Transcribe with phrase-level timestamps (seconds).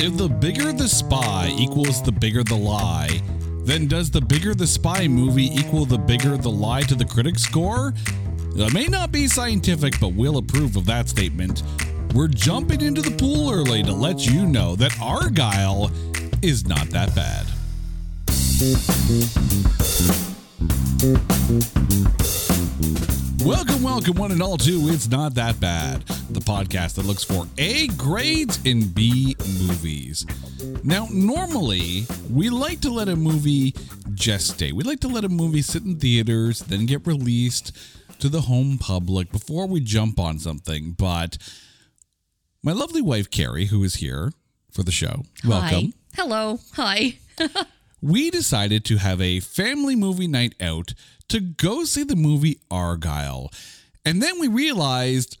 [0.00, 3.20] If the bigger the spy equals the bigger the lie,
[3.64, 7.36] then does the bigger the spy movie equal the bigger the lie to the critic
[7.36, 7.92] score?
[8.54, 11.64] That may not be scientific, but we'll approve of that statement.
[12.14, 15.90] We're jumping into the pool early to let you know that Argylle
[16.44, 17.46] is not that bad.
[23.44, 27.46] Welcome, welcome, one and all, to It's Not That Bad, the podcast that looks for
[27.56, 30.26] A grades in B movies.
[30.82, 33.72] Now, normally, we like to let a movie
[34.10, 34.72] gestate.
[34.72, 37.76] We like to let a movie sit in theaters, then get released
[38.18, 40.92] to the home public before we jump on something.
[40.92, 41.38] But
[42.62, 44.32] my lovely wife, Carrie, who is here
[44.70, 45.92] for the show, welcome.
[46.16, 46.22] Hi.
[46.22, 46.60] Hello.
[46.74, 47.18] Hi.
[48.00, 50.94] we decided to have a family movie night out
[51.28, 53.48] to go see the movie Argylle.
[54.04, 55.38] And then we realized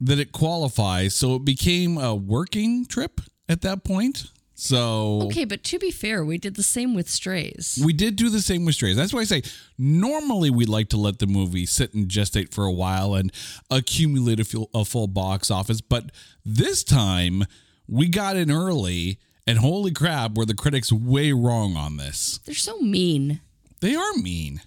[0.00, 4.24] that it qualifies, so it became a working trip at that point.
[4.54, 7.80] So Okay, but to be fair, we did the same with Strays.
[7.84, 8.96] we did do the same with Strays.
[8.96, 9.42] That's why I say
[9.78, 13.32] normally we like to let the movie sit and gestate for a while and
[13.70, 15.80] accumulate a full, a full box office.
[15.80, 16.10] But
[16.44, 17.44] this time
[17.88, 22.38] we got in early, and holy crap, were the critics way wrong on this.
[22.44, 23.40] They're so mean.
[23.80, 24.60] They are mean.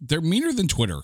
[0.00, 1.00] They're meaner than Twitter.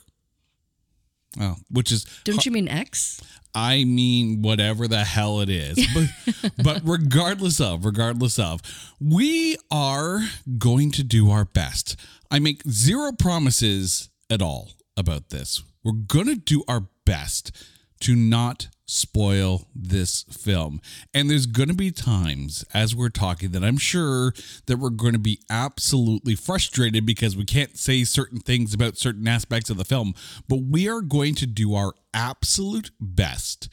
[1.41, 3.20] Oh, which is Don't you mean X?
[3.55, 5.87] I mean whatever the hell it is.
[5.95, 8.61] But but regardless of, regardless of,
[9.00, 10.20] we are
[10.59, 11.97] going to do our best.
[12.31, 15.62] I make zero promises at all about this.
[15.84, 17.53] We're going to do our best
[18.00, 20.81] to not spoil this film.
[21.12, 24.33] And there's going to be times as we're talking that I'm sure
[24.67, 29.28] that we're going to be absolutely frustrated because we can't say certain things about certain
[29.28, 30.14] aspects of the film,
[30.48, 33.69] but we are going to do our absolute best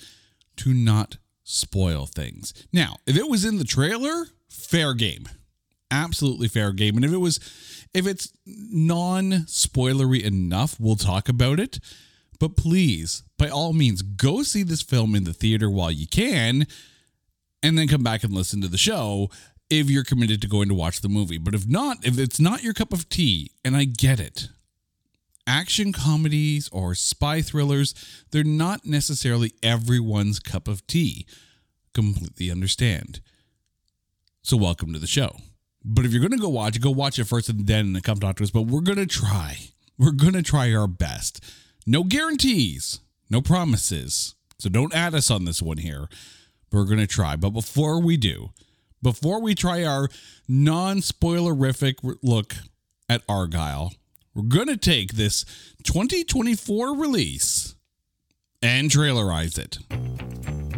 [0.58, 2.54] to not spoil things.
[2.74, 5.30] Now, if it was in the trailer, fair game.
[5.90, 6.98] Absolutely fair game.
[6.98, 7.40] And if it was
[7.94, 11.80] if it's non-spoilery enough, we'll talk about it.
[12.40, 16.68] But please, by all means, go see this film in the theater while you can,
[17.64, 19.30] and then come back and listen to the show
[19.70, 21.38] if you're committed to going to watch the movie.
[21.38, 24.50] But if not, if it's not your cup of tea, and I get it,
[25.48, 27.94] action comedies or spy thrillers,
[28.32, 31.26] they're not necessarily everyone's cup of tea.
[31.94, 33.22] Completely understand.
[34.44, 35.38] So, welcome to the show.
[35.84, 38.20] But if you're going to go watch it, go watch it first and then come
[38.20, 38.52] talk to us.
[38.52, 39.58] But we're going to try.
[39.98, 41.44] We're going to try our best.
[41.88, 44.34] No guarantees, no promises.
[44.58, 46.08] So don't add us on this one here.
[46.72, 47.36] We're going to try.
[47.36, 48.50] But before we do,
[49.02, 50.10] before we try our
[50.48, 52.56] non spoilerific look
[53.08, 53.92] at Argylle,
[54.34, 55.46] we're going to take this
[55.84, 57.76] 2024 release
[58.64, 59.78] and trailerize it.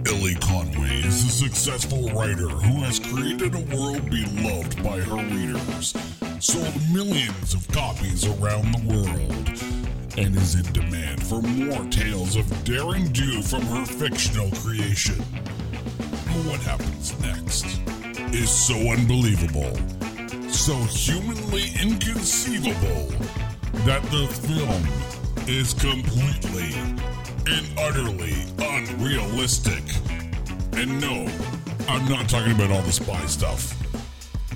[0.09, 5.95] Ellie Conway is a successful writer who has created a world beloved by her readers,
[6.39, 9.86] sold millions of copies around the world,
[10.17, 15.16] and is in demand for more tales of daring do from her fictional creation.
[16.45, 17.66] What happens next
[18.33, 19.72] is so unbelievable,
[20.50, 23.13] so humanly inconceivable,
[23.85, 24.83] that the film
[25.47, 26.73] is completely
[27.45, 29.83] and utterly unrealistic.
[30.73, 31.27] And no,
[31.88, 33.73] I'm not talking about all the spy stuff.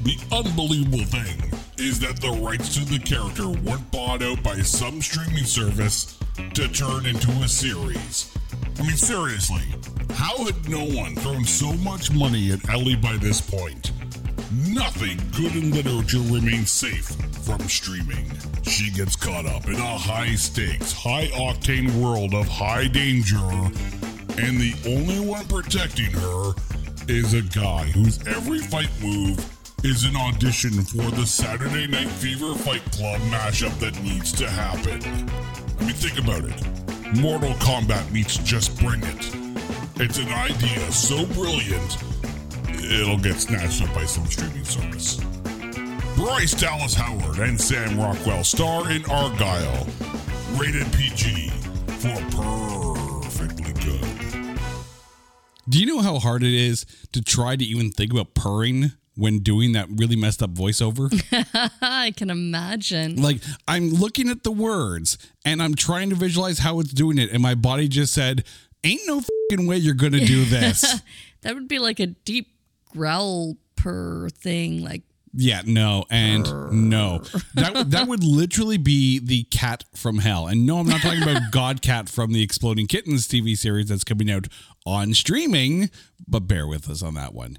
[0.04, 5.02] The unbelievable thing is that the rights to the character weren't bought out by some
[5.02, 6.20] streaming service
[6.54, 8.32] to turn into a series.
[8.78, 9.64] I mean, seriously,
[10.12, 13.92] how had no one thrown so much money at Ellie by this point?
[14.68, 17.08] Nothing good in literature remains safe
[17.44, 18.32] from streaming.
[18.62, 24.60] She gets caught up in a high stakes, high octane world of high danger, and
[24.60, 26.54] the only one protecting her
[27.08, 29.44] is a guy whose every fight move
[29.84, 35.02] is an audition for the Saturday Night Fever Fight Club mashup that needs to happen.
[35.80, 37.18] I mean, think about it.
[37.20, 39.32] Mortal Kombat meets Just Bring It.
[40.00, 41.98] It's an idea so brilliant,
[42.70, 45.20] it'll get snatched up by some streaming service.
[46.16, 50.60] Bryce Dallas Howard and Sam Rockwell star in Argylle.
[50.60, 51.50] Rated PG
[51.88, 54.58] for perfectly good.
[55.68, 59.40] Do you know how hard it is to try to even think about purring when
[59.40, 61.10] doing that really messed up voiceover?
[61.82, 63.22] I can imagine.
[63.22, 67.32] like, I'm looking at the words and I'm trying to visualize how it's doing it,
[67.32, 68.44] and my body just said,
[68.84, 71.02] Ain't no fucking way you're gonna do this.
[71.44, 72.54] That would be like a deep
[72.92, 74.84] growl purr thing.
[74.84, 75.02] Like,
[75.34, 76.44] yeah, no, and
[76.90, 77.24] no.
[77.56, 80.46] That would- that would literally be the cat from hell.
[80.46, 84.04] And no, I'm not talking about God Cat from the Exploding Kittens TV series that's
[84.04, 84.50] coming out
[84.86, 85.90] on streaming,
[86.28, 87.58] but bear with us on that one.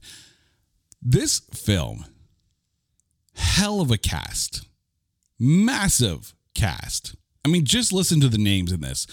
[1.04, 2.04] This film,
[3.34, 4.68] hell of a cast,
[5.36, 7.16] massive cast.
[7.44, 9.08] I mean, just listen to the names in this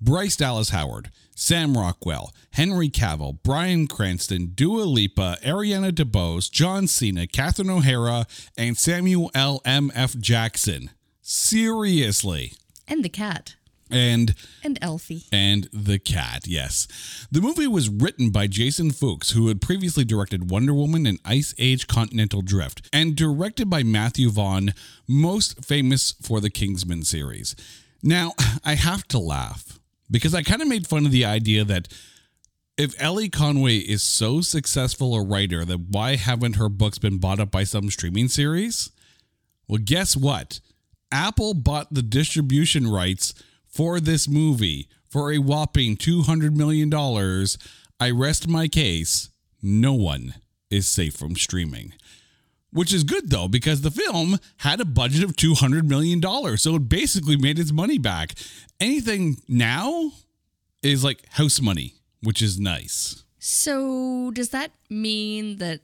[0.00, 7.28] Bryce Dallas Howard, Sam Rockwell, Henry Cavill, Bryan Cranston, Dua Lipa, Ariana DeBose, John Cena,
[7.28, 8.26] Catherine O'Hara,
[8.56, 9.62] and Samuel L.
[9.64, 9.92] M.
[9.94, 10.18] F.
[10.18, 10.90] Jackson.
[11.22, 12.54] Seriously.
[12.88, 13.54] And the cat.
[13.90, 15.24] And And Elfie.
[15.32, 16.86] and the cat, yes.
[17.30, 21.54] The movie was written by Jason Fuchs, who had previously directed Wonder Woman and Ice
[21.58, 24.74] Age Continental Drift, and directed by Matthew Vaughn,
[25.06, 27.54] most famous for the Kingsman series.
[28.02, 28.32] Now,
[28.64, 29.78] I have to laugh
[30.10, 31.88] because I kind of made fun of the idea that
[32.76, 37.40] if Ellie Conway is so successful a writer, that why haven't her books been bought
[37.40, 38.90] up by some streaming series?
[39.66, 40.60] Well, guess what?
[41.10, 43.34] Apple bought the distribution rights
[43.68, 46.92] for this movie for a whopping $200 million.
[48.00, 49.30] I rest my case.
[49.62, 50.34] No one
[50.70, 51.94] is safe from streaming.
[52.70, 56.20] Which is good though, because the film had a budget of $200 million.
[56.58, 58.34] So it basically made its money back.
[58.78, 60.12] Anything now
[60.82, 63.24] is like house money, which is nice.
[63.38, 65.80] So does that mean that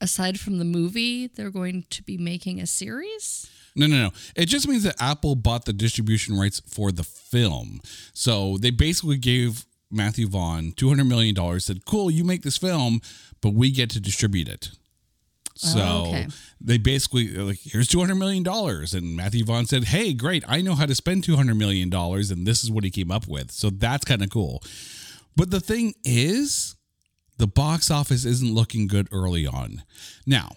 [0.00, 3.48] aside from the movie, they're going to be making a series?
[3.74, 4.10] No, no, no.
[4.36, 7.80] It just means that Apple bought the distribution rights for the film.
[8.12, 13.00] So they basically gave Matthew Vaughn $200 million, said, cool, you make this film,
[13.40, 14.70] but we get to distribute it.
[15.54, 16.26] So Oh, okay.
[16.60, 18.46] they basically like, here's $200 million.
[18.46, 20.44] And Matthew Vaughn said, hey, great.
[20.48, 21.92] I know how to spend $200 million.
[21.92, 23.50] And this is what he came up with.
[23.50, 24.62] So that's kind of cool.
[25.36, 26.74] But the thing is,
[27.38, 29.82] the box office isn't looking good early on.
[30.26, 30.52] Now,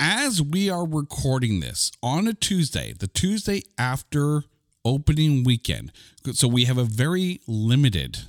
[0.00, 4.44] as we are recording this on a Tuesday, the Tuesday after
[4.82, 5.92] opening weekend,
[6.32, 8.20] so we have a very limited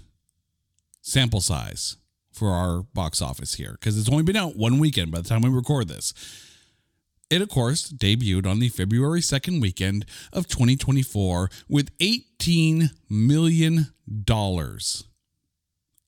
[1.01, 1.95] sample size
[2.33, 5.41] for our box office here because it's only been out one weekend by the time
[5.41, 6.13] we record this.
[7.29, 13.87] It, of course, debuted on the February 2nd weekend of 2024 with $18 million.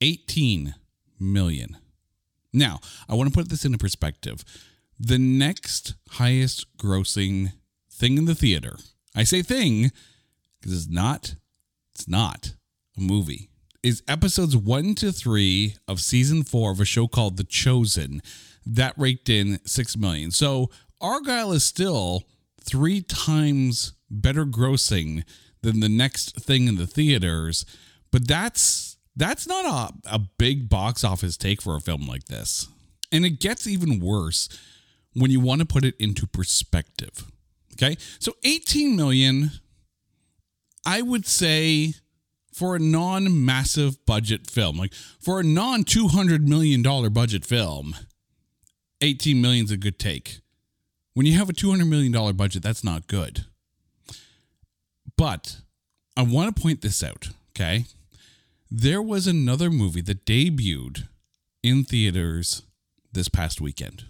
[0.01, 0.75] 18
[1.17, 1.77] million.
[2.51, 4.43] Now, I want to put this into perspective.
[4.99, 7.53] The next highest grossing
[7.91, 8.77] thing in the theater,
[9.15, 9.91] I say thing
[10.59, 11.35] because it's not,
[11.93, 12.53] it's not
[12.97, 13.49] a movie,
[13.81, 18.21] is episodes one to three of season four of a show called The Chosen
[18.65, 20.31] that raked in six million.
[20.31, 20.69] So
[21.01, 22.23] Argylle is still
[22.61, 25.23] three times better grossing
[25.61, 27.65] than the next thing in the theaters,
[28.11, 32.67] but that's that's not a, a big box office take for a film like this.
[33.11, 34.49] And it gets even worse
[35.13, 37.25] when you want to put it into perspective.
[37.73, 37.97] Okay.
[38.19, 39.51] So 18 million,
[40.85, 41.93] I would say
[42.53, 46.81] for a non massive budget film, like for a non $200 million
[47.11, 47.95] budget film,
[49.01, 50.39] 18 million is a good take.
[51.13, 53.45] When you have a $200 million budget, that's not good.
[55.17, 55.57] But
[56.17, 57.29] I want to point this out.
[57.51, 57.85] Okay.
[58.71, 61.07] There was another movie that debuted
[61.61, 62.63] in theaters
[63.11, 64.05] this past weekend.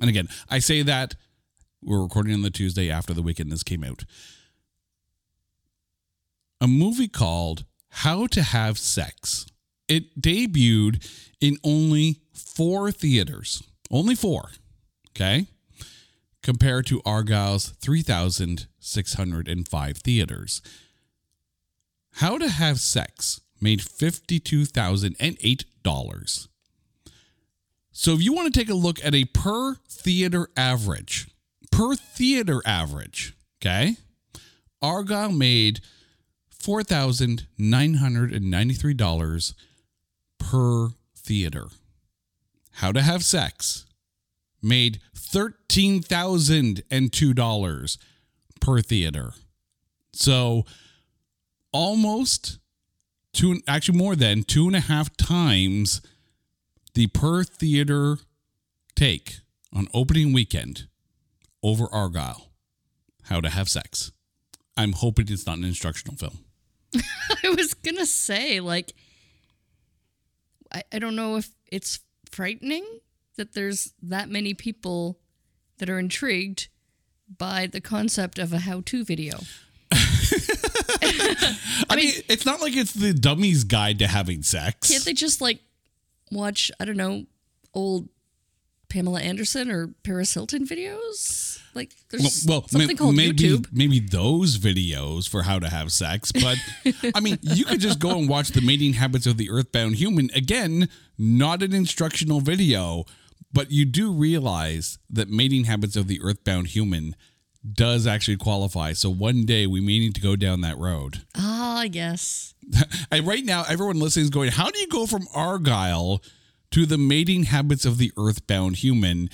[0.00, 1.14] And again, I say that
[1.82, 4.04] we're recording on the Tuesday after the weekend this came out.
[6.60, 9.46] A movie called How to Have Sex.
[9.88, 11.08] It debuted
[11.40, 13.62] in only four theaters.
[13.90, 14.50] Only four.
[15.10, 15.46] Okay.
[16.42, 20.62] Compared to Argylle's 3,605 theaters.
[22.14, 26.48] How to Have Sex made $52,008.
[28.00, 31.28] So if you want to take a look at a per theater average,
[31.70, 33.96] per theater average, okay?
[34.82, 35.82] Argylle made
[36.58, 39.54] $4,993
[40.38, 41.66] per theater.
[42.70, 43.84] How to Have Sex
[44.62, 47.98] made $13,002
[48.62, 49.34] per theater.
[50.14, 50.64] So
[51.70, 52.58] almost
[53.34, 56.00] two, actually more than two and a half times
[56.94, 58.18] the per theater
[58.94, 59.38] take
[59.72, 60.88] on opening weekend
[61.62, 62.46] over Argylle.
[63.24, 64.12] How to have sex.
[64.76, 66.38] I'm hoping it's not an instructional film.
[67.44, 68.94] I was gonna say, like,
[70.72, 72.84] I, I don't know if it's frightening
[73.36, 75.18] that there's that many people
[75.78, 76.68] that are intrigued
[77.38, 79.38] by the concept of a how-to video.
[79.92, 84.88] I, mean, it's not like it's the dummy's guide to having sex.
[84.88, 85.60] Can't they just like
[86.30, 87.24] watch, I don't know,
[87.74, 88.08] old
[88.88, 91.60] Pamela Anderson or Paris Hilton videos?
[91.74, 93.66] Like there's well, something may- called maybe YouTube.
[93.72, 96.58] maybe those videos for how to have sex, but
[97.14, 100.30] I mean, you could just go and watch the mating habits of the earthbound human.
[100.34, 103.04] Again, not an instructional video,
[103.52, 107.14] But you do realize that mating habits of the earthbound human
[107.74, 108.92] does actually qualify.
[108.94, 111.22] So one day we may need to go down that road.
[111.36, 112.54] Ah, yes.
[113.10, 116.22] And right now, everyone listening is going, How do you go from Argylle
[116.70, 119.28] to the mating habits of the earthbound human?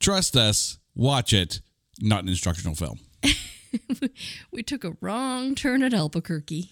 [0.00, 1.60] Trust us, watch it,
[2.00, 3.00] not an instructional film.
[4.50, 6.70] We took a wrong turn at Albuquerque.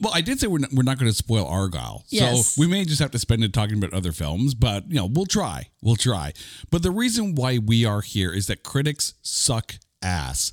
[0.00, 2.02] Well, I did say we're not, we're not going to spoil Argylle.
[2.08, 2.48] Yes.
[2.48, 5.06] So we may just have to spend it talking about other films, but you know,
[5.06, 5.70] we'll try.
[5.82, 6.32] We'll try.
[6.70, 10.52] But the reason why we are here is that critics suck ass.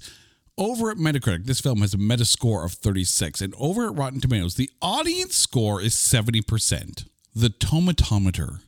[0.57, 4.21] Over at Metacritic, this film has a meta score of 36, and over at Rotten
[4.21, 7.07] Tomatoes, the audience score is 70%.
[7.35, 8.59] The tomatometer,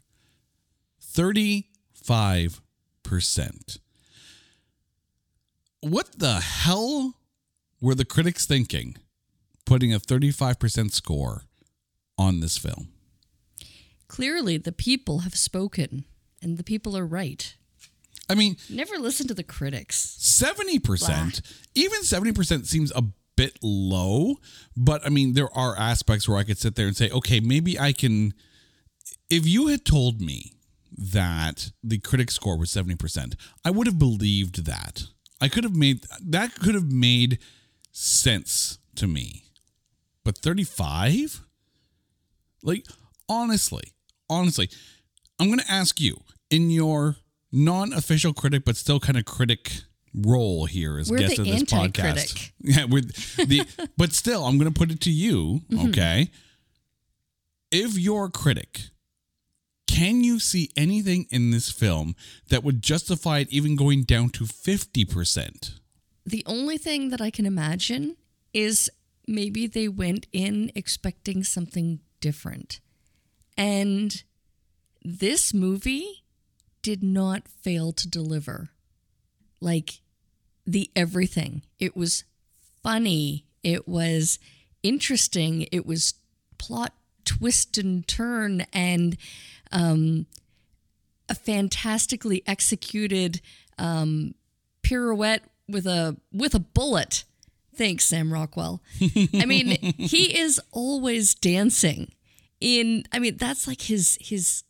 [1.01, 3.79] 35%.
[5.81, 7.13] What the hell
[7.79, 8.97] were the critics thinking?
[9.65, 11.43] putting a 35% score
[12.17, 12.89] on this film.
[14.07, 16.05] Clearly, the people have spoken,
[16.41, 17.55] and the people are right.
[18.29, 20.17] I mean, Never listen to the critics.
[20.19, 21.41] 70%,
[21.75, 23.03] even 70% seems a
[23.35, 24.35] bit low,
[24.75, 27.79] but I mean, there are aspects where I could sit there and say, okay, maybe
[27.79, 28.33] I can.
[29.29, 30.53] If you had told me
[30.97, 35.03] that the critic score was 70%, I would have believed that.
[35.41, 37.39] I could have made that could have made
[37.91, 39.43] sense to me.
[40.23, 41.41] But 35?
[42.63, 42.85] Like,
[43.29, 43.93] honestly,
[44.29, 44.69] honestly,
[45.39, 47.17] I'm going to ask you in your
[47.55, 49.71] non official critic, but still kind of critic
[50.13, 52.51] role here as We're guest of this podcast.
[52.61, 53.13] Yeah, with
[53.47, 53.63] the,
[53.97, 55.89] but still, I'm going to put it to you, Mm-hmm.
[55.89, 56.29] okay?
[57.71, 58.81] If you're a critic,
[59.87, 62.15] can you see anything in this film
[62.49, 65.79] that would justify it even going down to 50%?
[66.25, 68.15] The only thing that I can imagine
[68.53, 68.89] is
[69.27, 72.79] maybe they went in expecting something different.
[73.57, 74.23] And
[75.03, 76.23] this movie
[76.85, 78.69] did not fail to deliver.
[79.59, 80.01] Like
[80.67, 81.63] the everything.
[81.79, 82.25] It was
[82.83, 83.47] funny.
[83.63, 84.37] It was
[84.83, 85.65] interesting.
[85.71, 86.13] It was
[86.59, 89.17] plot twist and turn and
[89.71, 90.27] um,
[91.27, 93.41] a fantastically executed
[93.79, 94.35] um,
[94.83, 97.23] pirouette with a with a bullet.
[97.75, 98.83] Thanks, Sam Rockwell.
[99.33, 102.11] I mean, he is always dancing.
[102.61, 104.61] In I mean, that's like his his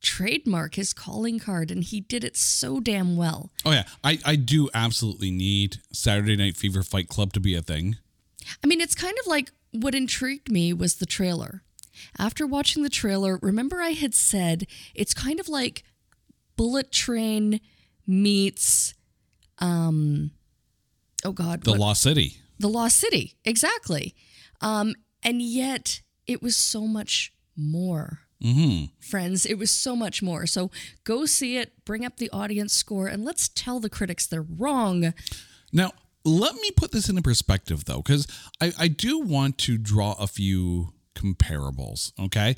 [0.00, 3.50] trademark, his calling card, and he did it so damn well.
[3.64, 3.84] Oh, yeah.
[4.04, 7.96] I, I do absolutely need Saturday Night Fever Fight Club to be a thing.
[8.62, 11.62] I mean, it's kind of like what intrigued me was the trailer.
[12.18, 15.82] After watching the trailer, remember I had said it's kind of like
[16.56, 17.60] Bullet Train
[18.06, 18.94] meets
[19.58, 20.30] um
[21.24, 22.36] oh god, The what- Lost City.
[22.60, 24.14] The Lost City, exactly.
[24.60, 28.20] Um, and yet it was so much more.
[28.42, 30.46] Hmm Friends, it was so much more.
[30.46, 30.70] So
[31.04, 35.12] go see it, bring up the audience score, and let's tell the critics they're wrong.
[35.72, 35.92] Now,
[36.24, 38.26] let me put this into perspective, though, because
[38.60, 42.12] I, I do want to draw a few comparables.
[42.18, 42.56] Okay.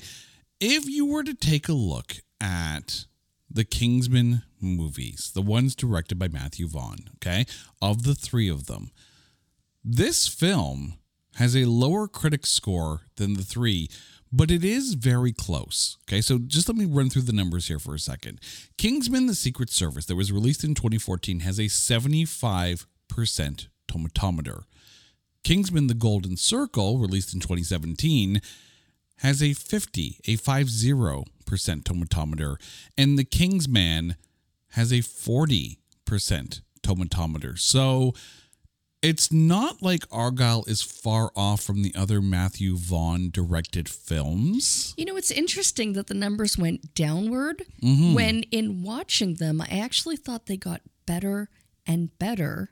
[0.59, 3.05] If you were to take a look at
[3.49, 7.45] the Kingsman movies, the ones directed by Matthew Vaughn, okay,
[7.81, 8.91] of the three of them,
[9.83, 10.99] this film
[11.35, 13.89] has a lower critic score than the three,
[14.31, 15.97] but it is very close.
[16.07, 18.39] Okay, so just let me run through the numbers here for a second.
[18.77, 22.85] Kingsman The Secret Service, that was released in 2014, has a 75%
[23.87, 24.63] tomatometer.
[25.43, 28.41] Kingsman The Golden Circle, released in 2017,
[29.17, 31.25] has a 50, a 50%
[31.83, 32.55] tomatometer.
[32.97, 34.15] And The King's Man
[34.69, 35.77] has a 40%
[36.81, 37.59] tomatometer.
[37.59, 38.13] So
[39.01, 44.93] it's not like Argylle is far off from the other Matthew Vaughn directed films.
[44.97, 48.13] You know, it's interesting that the numbers went downward Mm-hmm.
[48.13, 51.49] when in watching them, I actually thought they got better
[51.87, 52.71] and better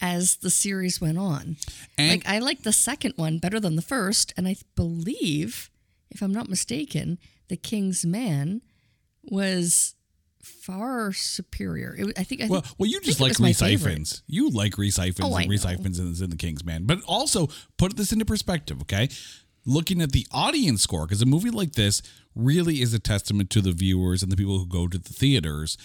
[0.00, 1.56] as the series went on.
[1.96, 5.70] And like I like the second one better than the first, and I believe,
[6.10, 8.60] if I'm not mistaken, the King's Man
[9.24, 9.94] was
[10.48, 11.94] far superior.
[11.96, 12.42] It, I think.
[12.42, 14.22] I well, think, well, you just like Rhys favorite.
[14.26, 15.64] You like Rhys Ifans Oh, and Rhys.
[15.64, 16.84] Ifans is in the King's Man.
[16.84, 19.08] But also put this into perspective, okay?
[19.64, 22.02] Looking at the audience score, because a movie like this
[22.34, 25.76] really is a testament to the viewers and the people who go to the theaters.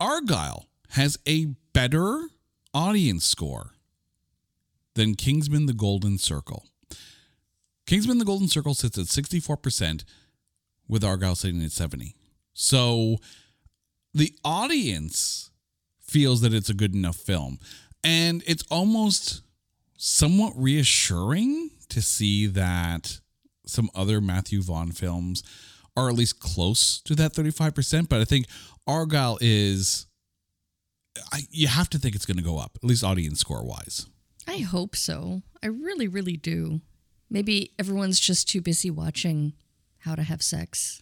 [0.00, 2.28] Argylle has a better
[2.74, 3.72] audience score
[4.94, 6.66] than Kingsman the Golden Circle.
[7.86, 10.04] Kingsman the Golden Circle sits at 64%,
[10.88, 12.14] with Argylle sitting at 70.
[12.54, 13.18] So
[14.14, 15.50] the audience
[16.00, 17.58] feels that it's a good enough film.
[18.04, 19.42] And it's almost
[19.96, 23.20] somewhat reassuring to see that
[23.66, 25.42] some other Matthew Vaughn films
[25.96, 28.08] are at least close to that 35%.
[28.08, 28.46] But I think
[28.88, 30.06] Argylle is,
[31.32, 34.06] I, you have to think it's going to go up, at least audience score wise.
[34.48, 35.42] I hope so.
[35.62, 36.80] I really, really do.
[37.30, 39.52] Maybe everyone's just too busy watching
[39.98, 41.01] How to Have Sex.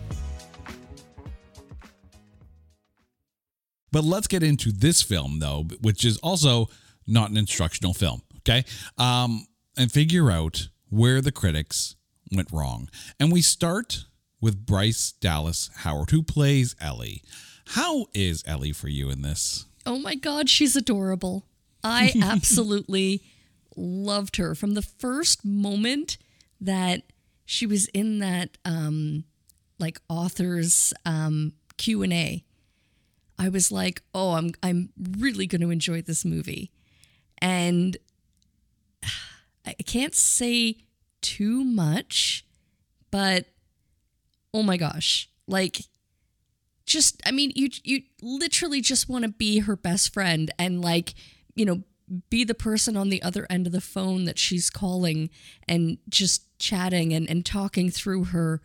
[3.91, 6.67] But let's get into this film, though, which is also
[7.07, 8.21] not an instructional film.
[8.39, 8.63] Okay.
[8.97, 11.95] Um, and figure out where the critics
[12.31, 12.89] went wrong.
[13.19, 14.05] And we start
[14.39, 17.21] with Bryce Dallas Howard, who plays Ellie.
[17.67, 19.65] How is Ellie for you in this?
[19.85, 21.45] Oh my God, she's adorable.
[21.83, 23.23] I absolutely
[23.75, 26.17] loved her from the first moment
[26.59, 27.03] that
[27.45, 29.23] she was in that um,
[29.79, 32.43] like authors um, Q and A.
[33.41, 36.71] I was like, oh, I'm I'm really going to enjoy this movie,
[37.39, 37.97] and
[39.65, 40.77] I can't say
[41.21, 42.45] too much,
[43.09, 43.47] but
[44.53, 45.85] oh my gosh, like
[46.85, 51.15] just I mean you you literally just want to be her best friend and like,
[51.55, 51.81] you know,
[52.29, 55.31] be the person on the other end of the phone that she's calling
[55.67, 58.61] and just chatting and, and talking through her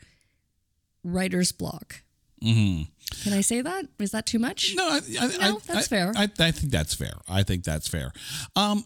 [1.02, 2.02] writer's block.
[2.42, 2.82] Mm-hmm.
[3.22, 3.86] Can I say that?
[3.98, 4.74] Is that too much?
[4.76, 6.12] No, I, I, No, I- that's fair.
[6.16, 7.14] I, I think that's fair.
[7.28, 8.12] I think that's fair.
[8.54, 8.84] Um,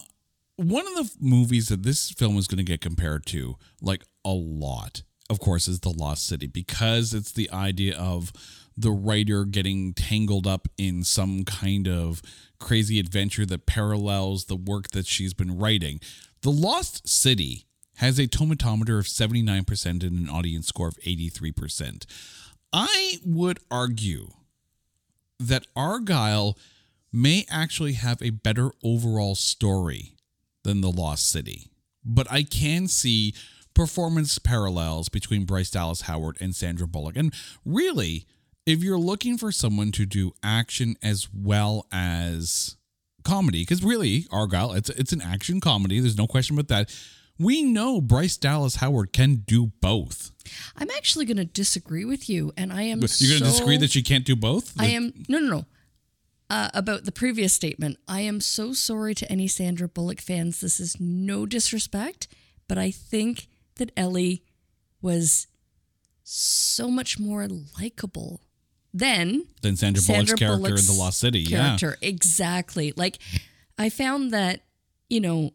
[0.56, 4.30] one of the movies that this film is going to get compared to, like a
[4.32, 8.32] lot, of course, is The Lost City because it's the idea of
[8.76, 12.22] the writer getting tangled up in some kind of
[12.58, 16.00] crazy adventure that parallels the work that she's been writing.
[16.42, 22.04] The Lost City has a tomatometer of 79% and an audience score of 83%.
[22.72, 24.28] I would argue
[25.38, 26.56] that Argylle
[27.12, 30.14] may actually have a better overall story
[30.62, 31.70] than The Lost City.
[32.04, 33.34] But I can see
[33.74, 37.16] performance parallels between Bryce Dallas Howard and Sandra Bullock.
[37.16, 38.26] And really,
[38.66, 42.76] if you're looking for someone to do action as well as
[43.24, 46.00] comedy, because really, Argylle, it's it's an action comedy.
[46.00, 46.94] There's no question about that.
[47.40, 50.30] We know Bryce Dallas Howard can do both.
[50.76, 53.00] I'm actually going to disagree with you, and I am.
[53.00, 54.78] You're going to disagree that she can't do both?
[54.78, 55.64] I am no, no, no.
[56.50, 60.60] Uh, about the previous statement, I am so sorry to any Sandra Bullock fans.
[60.60, 62.28] This is no disrespect,
[62.68, 64.42] but I think that Ellie
[65.00, 65.46] was
[66.22, 67.48] so much more
[67.80, 68.42] likable
[68.92, 71.46] than Than Sandra Bullock's character in The Lost City.
[71.46, 72.92] Character, exactly.
[72.96, 73.18] Like
[73.78, 74.60] I found that
[75.10, 75.52] you know,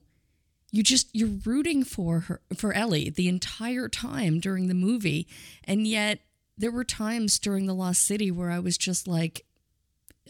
[0.75, 5.25] you just you're rooting for her for Ellie the entire time during the movie,
[5.63, 6.19] and yet
[6.57, 9.45] there were times during the Lost City where I was just like,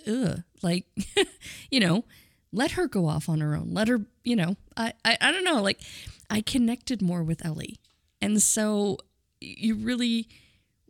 [0.08, 0.86] ugh, like,
[1.72, 2.06] you know,
[2.52, 3.74] let her go off on her own.
[3.74, 5.82] Let her, you know, I, I, I don't know, like,
[6.30, 7.80] I connected more with Ellie,
[8.22, 9.00] and so
[9.42, 10.28] you really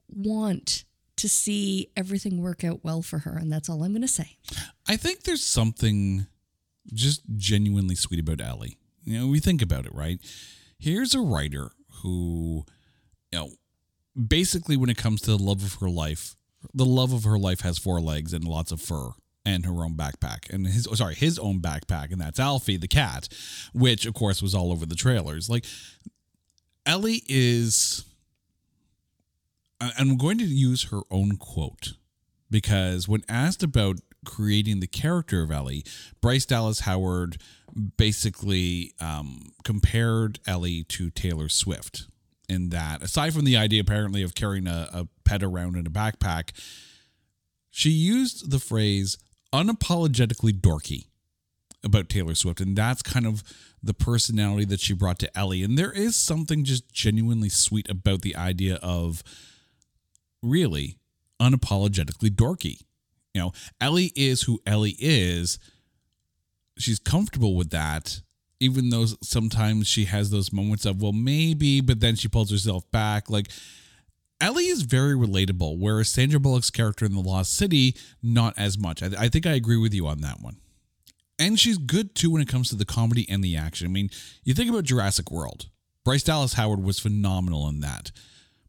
[0.10, 0.84] want
[1.16, 4.36] to see everything work out well for her, and that's all I'm going to say.
[4.86, 6.28] I think there's something
[6.94, 8.78] just genuinely sweet about Ellie.
[9.06, 10.20] You know, we think about it, right?
[10.78, 12.66] Here's a writer who,
[13.32, 13.50] you know,
[14.20, 16.36] basically when it comes to the love of her life,
[16.74, 19.12] the love of her life has four legs and lots of fur
[19.46, 23.30] and her own backpack, and his sorry, his own backpack, and that's Alfie the cat,
[23.74, 25.50] which of course was all over the trailers.
[25.50, 25.66] Like
[26.86, 28.06] Ellie is,
[29.80, 31.94] I'm going to use her own quote
[32.50, 35.86] because when asked about creating the character of Ellie,
[36.22, 37.38] Bryce Dallas Howard
[37.98, 42.08] basically um, compared Ellie to Taylor Swift.
[42.48, 45.90] In that, aside from the idea apparently of carrying a, a pet around in a
[45.90, 46.52] backpack,
[47.72, 49.18] she used the phrase
[49.52, 51.08] unapologetically dorky
[51.84, 52.62] about Taylor Swift.
[52.62, 53.44] And that's kind of
[53.82, 55.64] the personality that she brought to Ellie.
[55.64, 59.24] And there is something just genuinely sweet about the idea of
[60.42, 60.98] really
[61.42, 62.82] unapologetically dorky.
[63.36, 65.60] You know, Ellie is who Ellie is.
[66.78, 68.22] She's comfortable with that,
[68.62, 72.90] even though sometimes she has those moments of, well, maybe, but then she pulls herself
[72.92, 73.30] back.
[73.30, 73.50] Like,
[74.40, 79.04] Ellie is very relatable, whereas Sandra Bullock's character in The Lost City, not as much.
[79.04, 80.56] I, I think I agree with you on that one.
[81.38, 83.86] And she's good too when it comes to the comedy and the action.
[83.86, 84.10] I mean,
[84.46, 85.68] you think about Jurassic World.
[86.06, 88.12] Bryce Dallas Howard was phenomenal in that.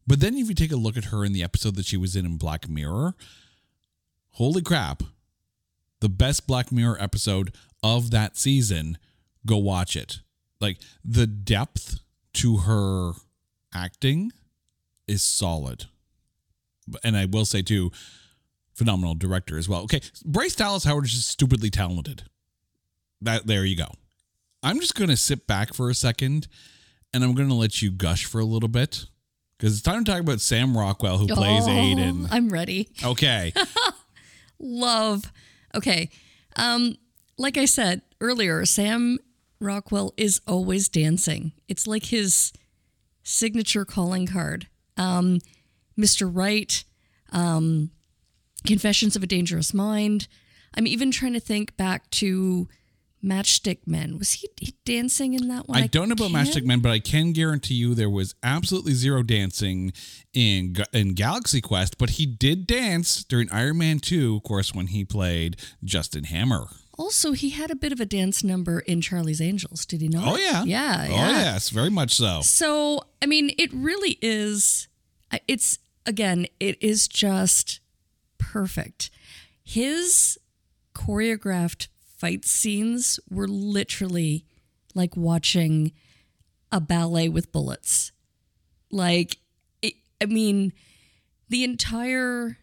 [0.05, 2.17] But then if you take a look at her in the episode that she was
[2.17, 3.13] in in Black Mirror,
[4.37, 5.03] holy crap.
[5.99, 8.97] The best Black Mirror episode of that season,
[9.45, 10.19] go watch it.
[10.61, 11.99] Like the depth
[12.35, 13.13] to her
[13.73, 14.31] acting
[15.07, 15.85] is solid.
[17.03, 17.91] And I will say too,
[18.75, 19.81] phenomenal director as well.
[19.83, 22.23] Okay, Bryce Dallas Howard is just stupidly talented.
[23.21, 23.87] That there you go.
[24.63, 26.47] I'm just gonna sit back for a second,
[27.13, 29.05] and I'm gonna let you gush for a little bit
[29.57, 32.27] because it's time to talk about Sam Rockwell who plays Oh, Aiden.
[32.29, 32.89] I'm ready.
[33.03, 33.51] Okay,
[34.59, 35.31] Love.
[35.75, 36.09] Okay.
[36.55, 36.95] Um,
[37.37, 39.19] like I said earlier, Sam
[39.59, 41.51] Rockwell is always dancing.
[41.67, 42.51] It's like his
[43.23, 44.67] signature calling card.
[44.95, 45.39] Um,
[45.99, 46.29] Mr.
[46.31, 46.83] Right,
[47.31, 47.91] um,
[48.65, 50.27] Confessions of a Dangerous Mind.
[50.75, 52.67] I'm even trying to think back to
[53.23, 54.17] Matchstick Men.
[54.17, 55.77] Was he, he dancing in that one?
[55.77, 59.23] I don't know about Matchstick Men, but I can guarantee you there was absolutely zero
[59.23, 59.91] dancing
[60.33, 61.97] in in Galaxy Quest.
[61.97, 66.67] But he did dance during Iron Man Two, of course, when he played Justin Hammer.
[66.97, 70.27] Also, he had a bit of a dance number in Charlie's Angels, did he not?
[70.27, 71.05] Oh yeah, Yeah.
[71.07, 71.29] Oh yeah.
[71.29, 72.41] yes, very much so.
[72.41, 74.87] So, I mean, it really is,
[75.47, 75.77] it's,
[76.07, 77.81] again, it is just
[78.39, 79.11] perfect.
[79.63, 80.39] His
[80.95, 84.45] choreographed fight scenes were literally
[84.95, 85.91] like watching
[86.71, 88.11] a ballet with bullets.
[88.91, 89.37] Like,
[89.81, 90.73] it, I mean,
[91.49, 92.57] the entire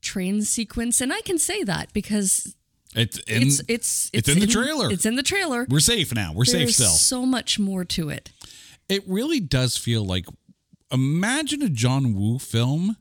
[0.00, 2.54] train sequence, and I can say that because
[2.94, 4.90] It's in, it's it's it's in the trailer.
[4.90, 5.66] It's in the trailer.
[5.68, 6.32] we're safe now.
[6.34, 6.88] We're safe still.
[6.88, 8.30] so much more to it.
[8.88, 10.26] It really does feel like
[10.92, 12.96] imagine a John Woo film,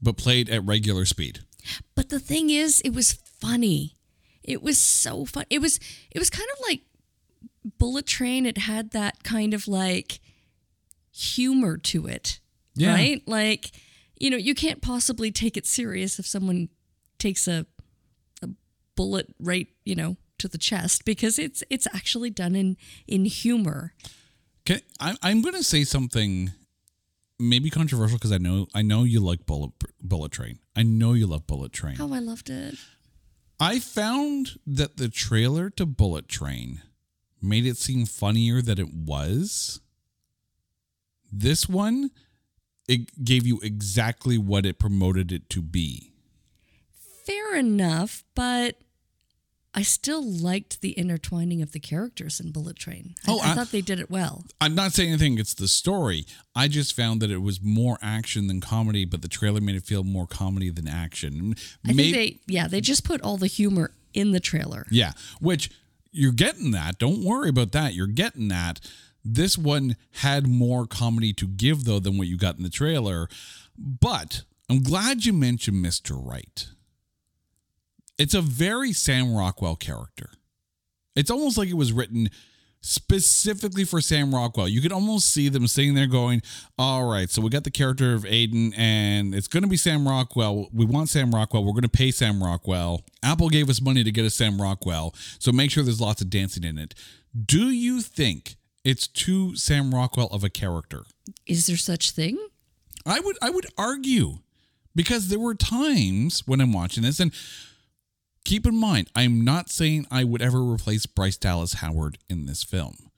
[0.00, 1.40] but played at regular speed.
[1.94, 3.96] But the thing is, it was funny.
[4.44, 5.44] It was so fun.
[5.50, 5.78] It was
[6.10, 6.82] it was kind of like
[7.78, 8.46] Bullet Train.
[8.46, 10.20] It had that kind of like
[11.12, 12.40] humor to it.
[12.74, 12.94] Yeah.
[12.94, 13.22] Right?
[13.26, 13.72] Like,
[14.18, 16.68] you know, you can't possibly take it serious if someone
[17.18, 17.66] takes a
[18.42, 18.48] a
[18.96, 22.76] bullet right, you know, to the chest because it's it's actually done in
[23.06, 23.94] in humor.
[24.62, 26.52] Okay, I, I'm going to say something
[27.38, 30.58] maybe controversial because I know I know you like Bullet Bullet Train.
[30.76, 31.96] I know you love Bullet Train.
[32.00, 32.74] Oh, I loved it.
[33.62, 36.82] I found that the trailer to Bullet Train
[37.40, 39.80] made it seem funnier than it was.
[41.30, 42.10] This one,
[42.88, 46.12] it gave you exactly what it promoted it to be.
[47.24, 48.81] Fair enough, but
[49.74, 53.14] I still liked the intertwining of the characters in Bullet Train.
[53.26, 54.44] I, Oh, I I- thought they did it well.
[54.60, 56.26] I'm not saying anything against the story.
[56.54, 59.84] I just found that it was more action than comedy, but the trailer made it
[59.84, 61.54] feel more comedy than action.
[61.86, 62.14] I May- think
[62.46, 64.86] they, yeah, they just put all the humor in the trailer.
[64.90, 65.70] Yeah, which
[66.10, 66.98] you're getting that.
[66.98, 67.94] Don't worry about that.
[67.94, 68.78] You're getting that.
[69.24, 73.28] This one had more comedy to give though than what you got in the trailer.
[73.78, 76.20] But I'm glad you mentioned Mr.
[76.22, 76.66] Right.
[78.22, 80.30] It's a very Sam Rockwell character.
[81.16, 82.30] It's almost like it was written
[82.80, 84.68] specifically for Sam Rockwell.
[84.68, 86.40] You could almost see them sitting there going,
[86.78, 90.06] All right, so we got the character of Aiden, and it's going to be Sam
[90.06, 90.68] Rockwell.
[90.72, 91.64] We want Sam Rockwell.
[91.64, 93.02] We're going to pay Sam Rockwell.
[93.24, 96.30] Apple gave us money to get a Sam Rockwell, so make sure there's lots of
[96.30, 96.94] dancing in it.
[97.44, 98.54] Do you think
[98.84, 101.02] it's too Sam Rockwell of a character?
[101.44, 102.38] Is there such thing?
[103.04, 104.38] I would I would argue
[104.94, 107.32] because there were times when I'm watching this and
[108.44, 112.62] keep in mind I'm not saying I would ever replace Bryce Dallas Howard in this
[112.62, 113.10] film.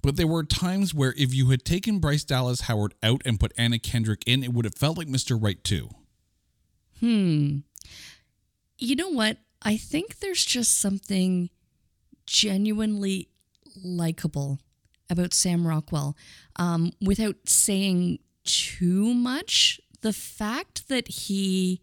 [0.00, 3.52] But there were times where if you had taken Bryce Dallas Howard out and put
[3.58, 5.40] Anna Kendrick in, it would have felt like Mr.
[5.40, 5.90] Right too.
[7.00, 7.58] Hmm.
[8.78, 9.38] You know what?
[9.62, 11.50] I think there's just something
[12.26, 13.28] genuinely
[13.82, 14.58] likable
[15.10, 16.16] about Sam Rockwell.
[16.56, 21.80] Um, without saying too much, the fact that he.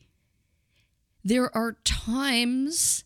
[1.23, 3.03] There are times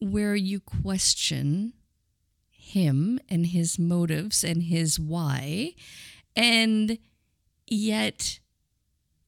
[0.00, 1.74] where you question
[2.50, 5.74] him and his motives and his why,
[6.34, 6.98] and
[7.66, 8.40] yet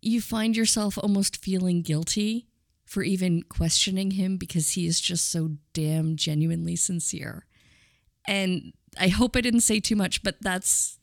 [0.01, 2.47] you find yourself almost feeling guilty
[2.85, 7.45] for even questioning him because he is just so damn genuinely sincere.
[8.27, 10.99] And I hope I didn't say too much, but that's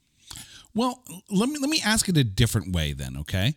[0.74, 3.56] Well, let me let me ask it a different way then, okay?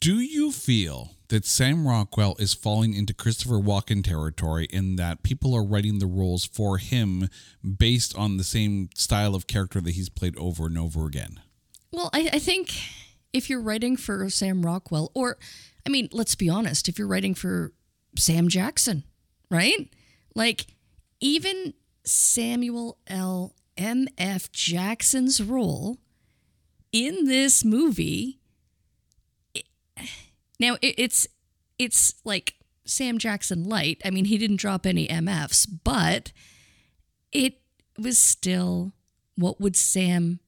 [0.00, 5.54] Do you feel that Sam Rockwell is falling into Christopher Walken territory in that people
[5.54, 7.28] are writing the roles for him
[7.78, 11.40] based on the same style of character that he's played over and over again?
[11.92, 12.72] well, I, I think
[13.32, 15.38] if you're writing for Sam Rockwell, or
[15.86, 17.72] I mean, let's be honest, if you're writing for
[18.18, 19.04] Sam Jackson,
[19.50, 19.88] right?
[20.34, 20.66] Like
[21.20, 23.54] even Samuel L.
[23.76, 24.08] M.
[24.18, 24.50] F.
[24.52, 25.98] Jackson's role
[26.92, 28.38] in this movie
[30.62, 31.26] now it, it's
[31.78, 32.54] it's like
[32.86, 34.00] Sam Jackson light.
[34.04, 36.32] I mean, he didn't drop any MFs, but
[37.32, 37.60] it
[37.98, 38.92] was still
[39.36, 40.40] what would Sam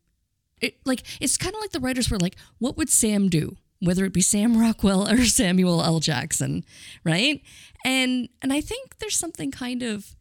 [0.60, 3.56] it like it's kind of like the writers were like, what would Sam do?
[3.80, 5.98] Whether it be Sam Rockwell or Samuel L.
[6.00, 6.64] Jackson,
[7.02, 7.42] right?
[7.84, 10.14] And and I think there's something kind of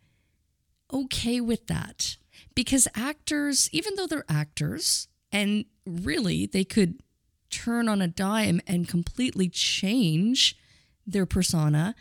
[0.92, 2.18] okay with that
[2.56, 7.03] because actors, even though they're actors, and really they could
[7.54, 10.58] turn on a dime and completely change
[11.06, 11.94] their persona,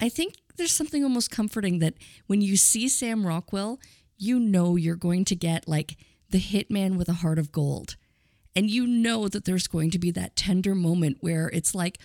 [0.00, 1.94] I think there's something almost comforting that
[2.26, 3.80] when you see Sam Rockwell,
[4.18, 5.96] you know you're going to get like
[6.30, 7.96] the hitman with a heart of gold.
[8.54, 11.98] And you know that there's going to be that tender moment where it's like,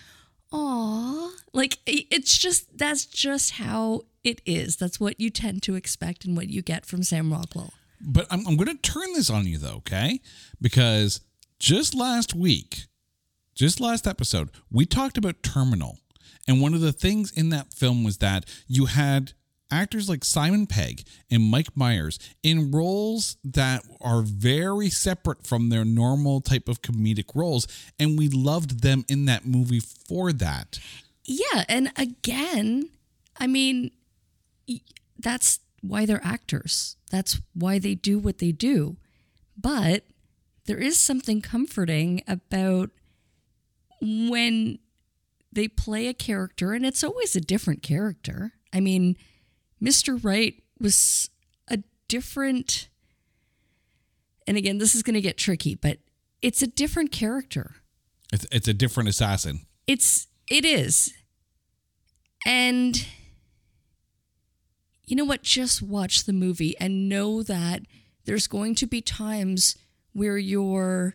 [0.50, 4.76] aw, like it's just, that's just how it is.
[4.76, 7.74] That's what you tend to expect and what you get from Sam Rockwell.
[8.00, 10.20] But I'm, I'm going to turn this on you though, okay?
[10.60, 11.20] Because
[11.58, 12.86] just last week,
[13.54, 15.98] just last episode, we talked about Terminal.
[16.46, 19.32] And one of the things in that film was that you had
[19.70, 25.84] actors like Simon Pegg and Mike Myers in roles that are very separate from their
[25.84, 27.66] normal type of comedic roles.
[27.98, 30.78] And we loved them in that movie for that.
[31.24, 31.64] Yeah.
[31.68, 32.88] And again,
[33.38, 33.90] I mean,
[35.18, 36.96] that's why they're actors.
[37.10, 38.96] That's why they do what they do.
[39.60, 40.04] But
[40.68, 42.90] there is something comforting about
[44.02, 44.78] when
[45.50, 48.52] they play a character, and it's always a different character.
[48.70, 49.16] I mean,
[49.82, 50.22] Mr.
[50.22, 51.30] Right was
[51.68, 52.90] a different,
[54.46, 56.00] and again, this is going to get tricky, but
[56.42, 57.76] it's a different character.
[58.30, 59.60] It's, it's a different assassin.
[59.86, 61.14] It's it is.
[62.44, 63.06] And
[65.06, 65.42] you know what?
[65.42, 67.84] Just watch the movie and know that
[68.26, 69.74] there's going to be times
[70.18, 71.14] where your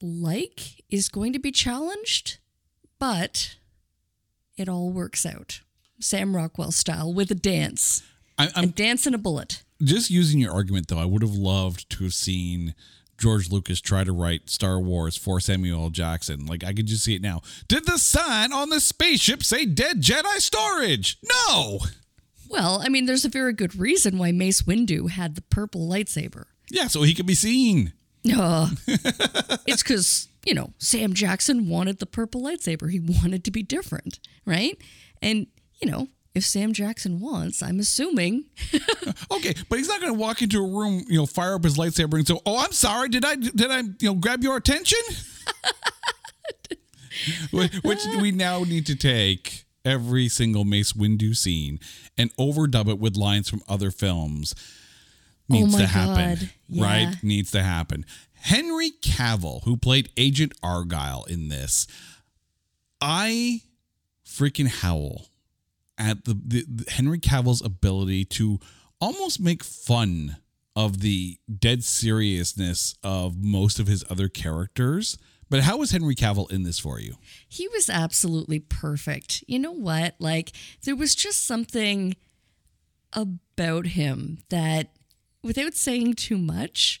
[0.00, 2.38] like is going to be challenged,
[2.98, 3.56] but
[4.56, 5.60] it all works out.
[6.00, 8.02] Sam Rockwell style with a dance.
[8.38, 9.62] I, A I'm dance and a bullet.
[9.82, 10.98] just using your argument though.
[10.98, 12.74] I would have loved to have seen
[13.18, 15.90] George Lucas try to write Star Wars for Samuel L.
[15.90, 16.46] Jackson.
[16.46, 17.42] Like I could just see it now.
[17.66, 21.18] Did the sign on the spaceship say "Dead Jedi Storage"?
[21.48, 21.80] No.
[22.48, 26.44] Well, I mean, there's a very good reason why Mace Windu had the purple lightsaber.
[26.70, 27.92] Yeah, so he could be seen.
[28.30, 28.70] Uh,
[29.66, 32.90] it's because, you know, Sam Jackson wanted the purple lightsaber.
[32.90, 34.76] He wanted to be different, right?
[35.22, 35.46] And,
[35.80, 38.44] you know, if Sam Jackson wants, I'm assuming.
[39.30, 41.76] Okay, but he's not going to walk into a room, you know, fire up his
[41.76, 43.08] lightsaber and say, "Oh, I'm sorry.
[43.08, 44.98] Did I did I you know grab your attention?"
[47.50, 51.78] Which which we now need to take every single Mace Windu scene
[52.16, 54.54] and overdub it with lines from other films.
[55.50, 56.84] Oh needs Oh to happen, yeah.
[56.84, 57.16] right?
[57.22, 58.04] Needs to happen.
[58.34, 61.86] Henry Cavill, who played Agent Argylle in this,
[63.00, 63.62] I
[64.26, 65.26] freaking howl
[65.96, 68.60] at the, the, the Henry Cavill's ability to
[69.00, 70.36] almost make fun
[70.76, 75.18] of the dead seriousness of most of his other characters.
[75.50, 77.14] But how was Henry Cavill in this for you?
[77.48, 79.42] He was absolutely perfect.
[79.48, 80.14] You know what?
[80.18, 80.52] Like,
[80.84, 82.14] there was just something
[83.14, 84.90] about him that,
[85.42, 87.00] without saying too much,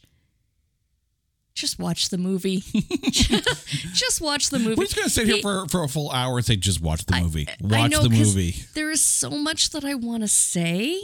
[1.54, 2.58] just watch the movie.
[3.10, 4.74] just watch the movie.
[4.76, 7.04] We're just gonna sit here He- for, for a full hour and say, just watch
[7.06, 7.46] the movie.
[7.48, 8.54] I Watch know, the movie.
[8.74, 11.00] There is so much that I want to say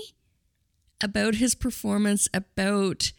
[1.03, 3.13] about his performance, about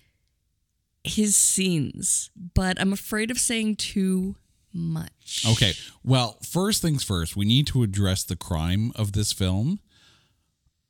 [1.03, 4.35] his scenes, but I'm afraid of saying too
[4.73, 5.45] much.
[5.47, 5.73] Okay.
[6.03, 9.79] Well, first things first, we need to address the crime of this film.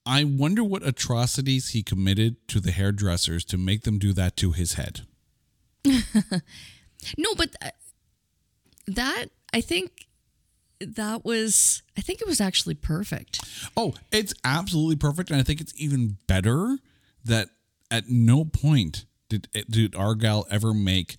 [0.05, 4.51] I wonder what atrocities he committed to the hairdressers to make them do that to
[4.51, 5.01] his head.
[7.17, 7.73] No, but th-
[8.87, 10.07] that I think
[10.79, 13.41] that was I think it was actually perfect.
[13.77, 16.77] Oh, it's absolutely perfect, and I think it's even better
[17.23, 17.49] that
[17.91, 21.17] at no point did did Argylle ever make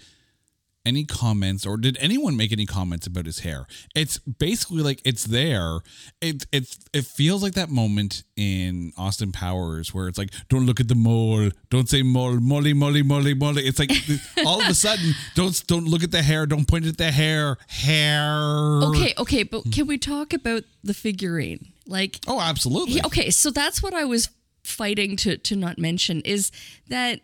[0.87, 3.66] any comments or did anyone make any comments about his hair?
[3.94, 5.81] It's basically like it's there.
[6.22, 10.81] It it, it feels like that moment in austin powers where it's like don't look
[10.81, 11.51] at the mole.
[11.68, 13.66] Don't say mole molly molly molly molly.
[13.66, 13.90] It's like
[14.46, 16.46] all of a sudden don't don't look at the hair.
[16.46, 17.57] Don't point at the hair.
[17.68, 18.81] Hair.
[18.85, 21.72] Okay, okay, but can we talk about the figurine?
[21.87, 22.94] Like oh absolutely.
[22.94, 24.31] Yeah, okay, so that's what I was
[24.62, 26.51] fighting to to not mention is
[26.88, 27.20] that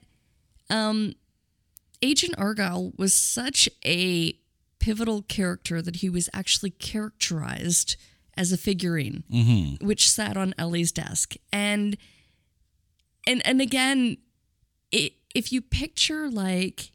[0.70, 1.14] um
[2.02, 4.36] Agent Argylle was such a
[4.78, 7.96] pivotal character that he was actually characterized
[8.36, 9.86] as a figurine mm-hmm.
[9.86, 11.96] which sat on Ellie's desk and
[13.26, 14.16] and and again
[14.90, 16.90] it, if you picture like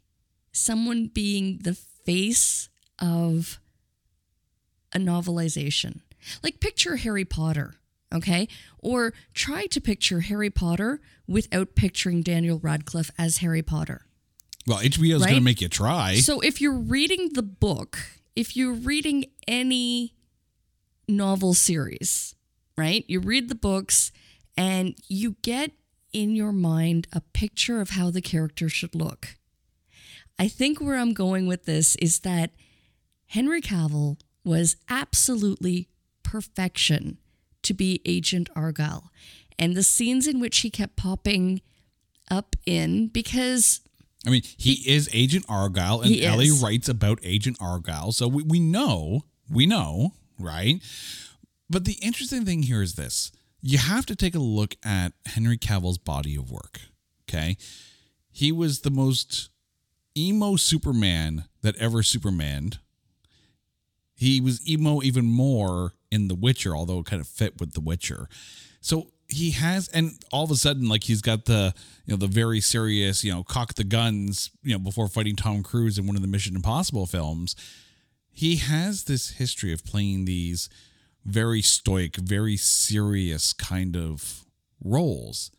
[0.52, 2.68] someone being the face
[2.98, 3.60] of
[4.92, 6.00] a novelization.
[6.42, 7.74] Like picture Harry Potter,
[8.14, 8.48] okay?
[8.78, 14.06] Or try to picture Harry Potter without picturing Daniel Radcliffe as Harry Potter.
[14.66, 15.30] Well hbo is Right?
[15.30, 17.98] gonna make you try So if you're reading the book,
[18.36, 20.14] if you're reading any
[21.08, 22.34] novel series,
[22.76, 23.04] right?
[23.08, 24.12] You read the books
[24.56, 25.72] and you get
[26.12, 29.36] in your mind a picture of how the character should look.
[30.38, 32.50] I think where I'm going with this is that
[33.26, 35.88] Henry Cavill was absolutely
[36.22, 37.18] perfection
[37.62, 39.08] to be Agent Argylle.
[39.58, 41.60] And the scenes in which he kept popping
[42.30, 43.80] up in because
[44.28, 46.62] I mean, he, is Agent Argylle, and He Ellie is.
[46.62, 50.82] writes about Agent Argylle, so we, we know, we know, right?
[51.70, 55.56] But the interesting thing here is this: you have to take a look at Henry
[55.56, 56.80] Cavill's body of work.
[57.28, 57.56] Okay,
[58.30, 59.48] he was the most
[60.16, 62.78] emo Superman that ever Supermaned.
[64.14, 67.80] He was emo even more in The Witcher, although it kind of fit with The
[67.80, 68.28] Witcher.
[68.80, 71.74] So he has, and all of a sudden, like he's got the,
[72.06, 75.62] you know, the very serious, you know, cock the guns, you know, before fighting Tom
[75.62, 77.54] Cruise in one of the Mission Impossible films.
[78.30, 80.68] He has this history of playing these
[81.24, 84.44] very stoic, very serious kind of
[84.82, 85.50] roles.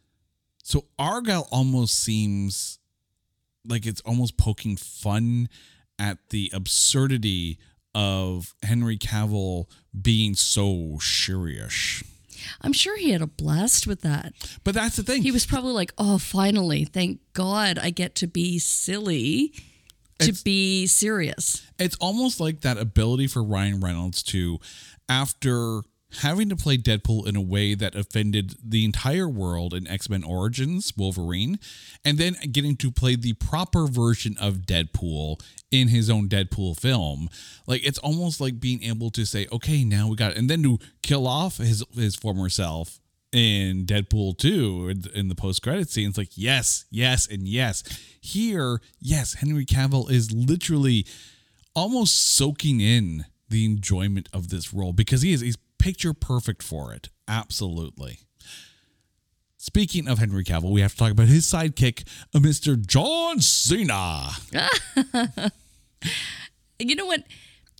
[0.64, 2.80] So Argylle almost seems
[3.68, 5.50] like it's almost poking fun
[6.00, 7.60] at the absurdity
[7.94, 9.66] of Henry Cavill
[10.00, 12.04] being so serious.
[12.62, 14.34] I'm sure he had a blast with that.
[14.64, 15.24] But that's the thing.
[15.24, 19.54] He was probably like, "Oh, finally, thank God I get to be silly
[20.20, 24.60] to It's- be serious." it's almost like that ability for Ryan Reynolds to,
[25.08, 25.82] after
[26.22, 30.24] having to play Deadpool in a way that offended the entire world in X Men
[30.24, 31.60] Origins Wolverine,
[32.04, 35.42] and then getting to play the proper version of Deadpool
[35.72, 37.30] in his own Deadpool film.
[37.68, 40.38] Like it's almost like being able to say, okay, now we got it.
[40.38, 43.00] And then to kill off his his former self
[43.32, 47.84] in Deadpool 2 in- the post credit scenes like yes, yes and yes.
[48.20, 51.06] Here, yes, Henry Cavill is literally
[51.76, 56.94] almost soaking in the enjoyment of this role because he is he's picture perfect for
[56.94, 57.10] it.
[57.28, 58.20] Absolutely.
[59.58, 62.80] Speaking of Henry Cavill, we have to talk about his sidekick, Mr.
[62.80, 64.30] John Cena.
[66.80, 67.24] You know what?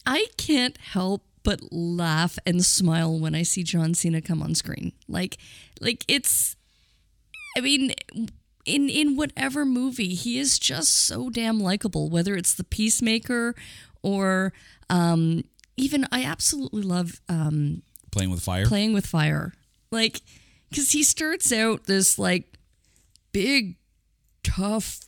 [0.06, 4.92] I can't help but laugh and smile when I see John Cena come on screen.
[5.08, 5.38] Like
[5.80, 6.58] like it's
[7.58, 7.94] I mean
[8.66, 13.56] in in whatever movie, he is just so damn likable, whether it's The Peacemaker
[14.04, 14.52] or
[14.90, 15.46] um
[15.78, 18.66] even I absolutely love um Playing with fire.
[18.66, 19.54] playing with fire.
[19.92, 20.22] Like,
[20.70, 22.58] because he starts out this like
[23.32, 23.76] big,
[24.44, 25.02] tough,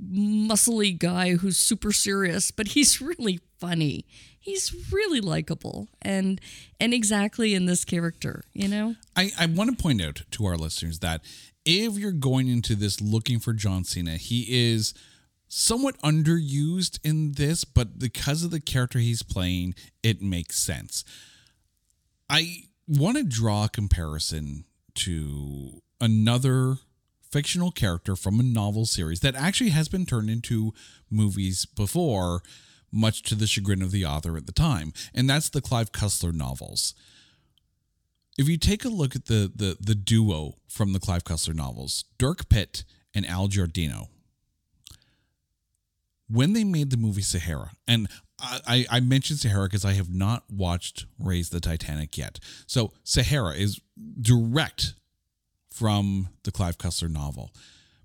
[0.00, 4.06] muscly guy who's super serious, but he's really funny.
[4.38, 6.38] He's really likable and
[6.78, 8.94] and exactly in this character, you know.
[9.16, 11.22] I, I want to point out to our listeners that
[11.64, 14.92] if you're going into this looking for John Cena, he is
[15.48, 21.04] somewhat underused in this, but because of the character he's playing, it makes sense.
[22.28, 24.64] I want to draw a comparison
[24.94, 26.76] to another
[27.30, 30.72] fictional character from a novel series that actually has been turned into
[31.10, 32.42] movies before,
[32.92, 36.32] much to the chagrin of the author at the time, and that's the Clive Cussler
[36.32, 36.94] novels.
[38.38, 42.04] If you take a look at the the the duo from the Clive Cussler novels,
[42.18, 44.08] Dirk Pitt and Al Giordino,
[46.28, 48.08] when they made the movie Sahara, and
[48.40, 52.40] I, I mentioned Sahara because I have not watched Raise the Titanic yet.
[52.66, 53.80] So Sahara is
[54.20, 54.94] direct
[55.70, 57.50] from the Clive Cussler novel.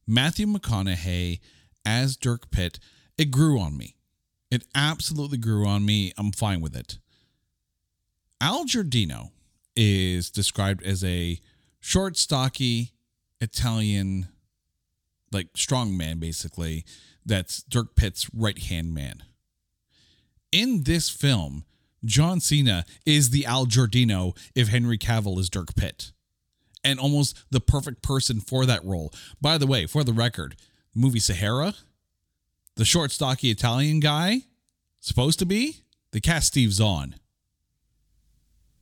[0.08, 1.40] Matthew McConaughey
[1.86, 2.80] as Dirk Pitt,
[3.18, 3.96] it grew on me.
[4.52, 6.14] It absolutely grew on me.
[6.18, 6.98] I'm fine with it.
[8.42, 9.32] Al Giordino
[9.76, 11.40] is described as a
[11.80, 12.94] short, stocky
[13.42, 14.28] Italian,
[15.32, 16.86] like strong man, basically.
[17.26, 19.24] That's Dirk Pitt's right hand man.
[20.52, 21.64] In this film,
[22.04, 26.12] John Cena is the Al Giordino if Henry Cavill is Dirk Pitt.
[26.84, 29.14] And almost the perfect person for that role.
[29.41, 30.56] By the way, for the record,
[30.95, 31.74] movie Sahara,
[32.76, 34.43] the short, stocky Italian guy,
[35.02, 37.16] supposed to be, the cast Steve Zahn.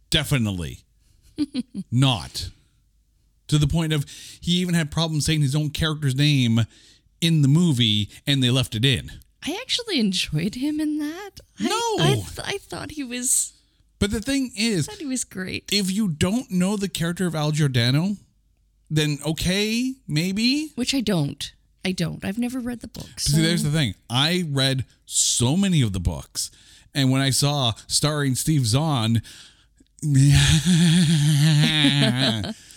[0.10, 0.86] Definitely
[1.92, 2.50] not.
[3.48, 4.06] To the point of
[4.42, 6.62] he even had problems saying his own character's name
[7.20, 9.12] in the movie and they left it in.
[9.46, 11.32] I actually enjoyed him in that.
[11.60, 11.70] No.
[12.00, 13.54] I, th- I thought he was.
[14.00, 15.70] But the thing is, I thought he was great.
[15.72, 18.18] if you don't know the character of Al Giordino,
[18.90, 20.72] then okay, maybe.
[20.76, 21.52] Which I don't.
[21.86, 22.24] I don't.
[22.26, 23.26] I've never read the books.
[23.26, 23.96] See, there's the thing.
[24.10, 26.52] I read so many of the books,
[26.94, 29.22] and when I saw starring Steve Zahn,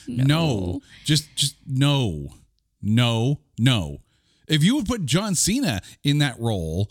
[0.09, 0.81] no.
[1.05, 2.35] just just no,
[2.83, 3.99] no, no.
[4.51, 6.91] If you would put John Cena in that role,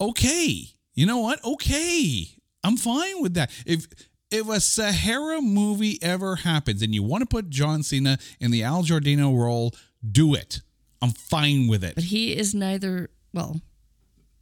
[0.00, 1.44] okay, you know what?
[1.44, 2.28] Okay,
[2.62, 3.50] I'm fine with that.
[3.66, 3.86] If
[4.30, 8.62] if a Sahara movie ever happens and you want to put John Cena in the
[8.62, 9.74] Al Giordino role,
[10.08, 10.60] do it.
[11.02, 11.96] I'm fine with it.
[11.96, 13.10] But he is neither.
[13.32, 13.60] Well,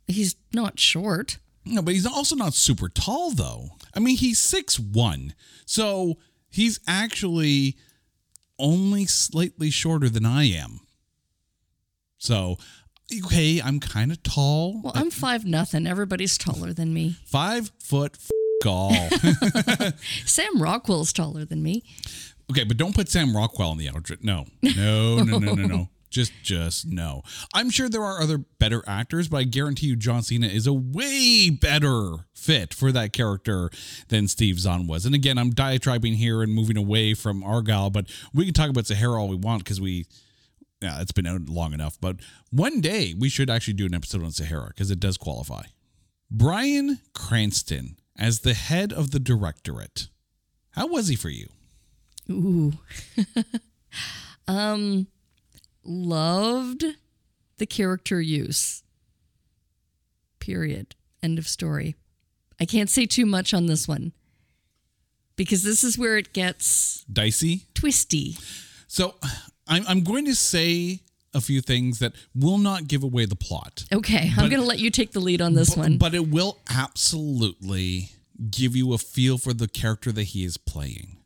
[0.07, 1.39] he's not short.
[1.65, 3.71] No, but he's also not super tall though.
[3.95, 5.35] I mean, he's six one,
[5.65, 6.19] so
[6.51, 7.77] he's actually
[8.59, 10.81] only slightly shorter than I am.
[12.23, 12.57] So,
[13.25, 14.81] okay, I'm kind of tall.
[14.81, 15.89] Well, I'm five nothing.
[15.89, 17.17] Everybody's taller than me.
[17.25, 18.31] Five foot f-
[18.65, 18.95] all.
[20.25, 21.83] Sam Rockwell's taller than me.
[22.49, 24.17] okay, but don't put Sam Rockwell in the outer.
[24.23, 25.89] No, no, no, no, no, no.
[26.11, 27.23] Just, just no.
[27.55, 30.73] I'm sure there are other better actors, but I guarantee you, John Cena is a
[30.75, 33.71] way better fit for that character
[34.09, 35.07] than Steve Zahn was.
[35.07, 38.87] And again, I'm diatribing here and moving away from Argylle, but we can talk about
[38.87, 40.05] Sahara all we want because we,
[40.83, 41.99] yeah, it's been out long enough.
[42.01, 42.17] But
[42.51, 45.65] one day we should actually do an episode on Sahara because it does qualify.
[46.31, 50.09] Bryan Cranston as the head of the directorate.
[50.73, 51.49] How was he for you?
[52.31, 52.73] Ooh.
[54.49, 55.07] um,
[55.85, 56.85] loved
[57.59, 58.83] the character use.
[60.41, 60.95] Period.
[61.23, 61.95] End of story.
[62.61, 64.13] I can't say too much on this one
[65.37, 67.67] because this is where it gets Dicey?
[67.75, 68.37] twisty.
[68.87, 69.15] So
[69.69, 71.01] I'm, I'm going to say
[71.35, 73.85] a few things that will not give away the plot.
[73.93, 75.99] Okay, I'm going to let you take the lead on this but, one.
[75.99, 78.11] But it will absolutely
[78.51, 81.19] give you a feel for the character that he is playing.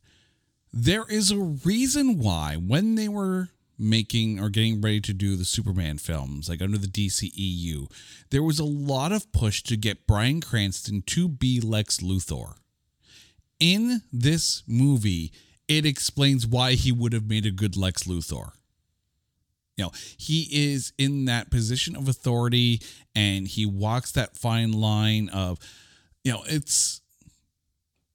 [0.73, 5.45] There is a reason why when they were making or getting ready to do the
[5.45, 7.91] Superman films, like under the DCEU,
[8.31, 12.55] there was a lot of push to get Bryan Cranston to be Lex Luthor.
[13.59, 15.33] In this movie,
[15.69, 18.53] it explains why he would have made a good Lex Luthor.
[19.77, 22.81] You know, he is in that position of authority
[23.15, 25.59] and he walks that fine line of,
[26.25, 27.03] you know, it's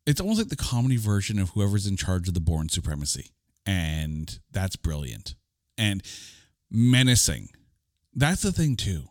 [0.07, 3.29] it's almost like the comedy version of whoever's in charge of the Bourne Supremacy.
[3.65, 5.35] And that's brilliant.
[5.77, 6.01] And
[6.71, 7.49] menacing.
[8.15, 9.03] That's the thing too.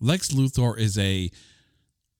[0.00, 1.30] Lex Luthor is a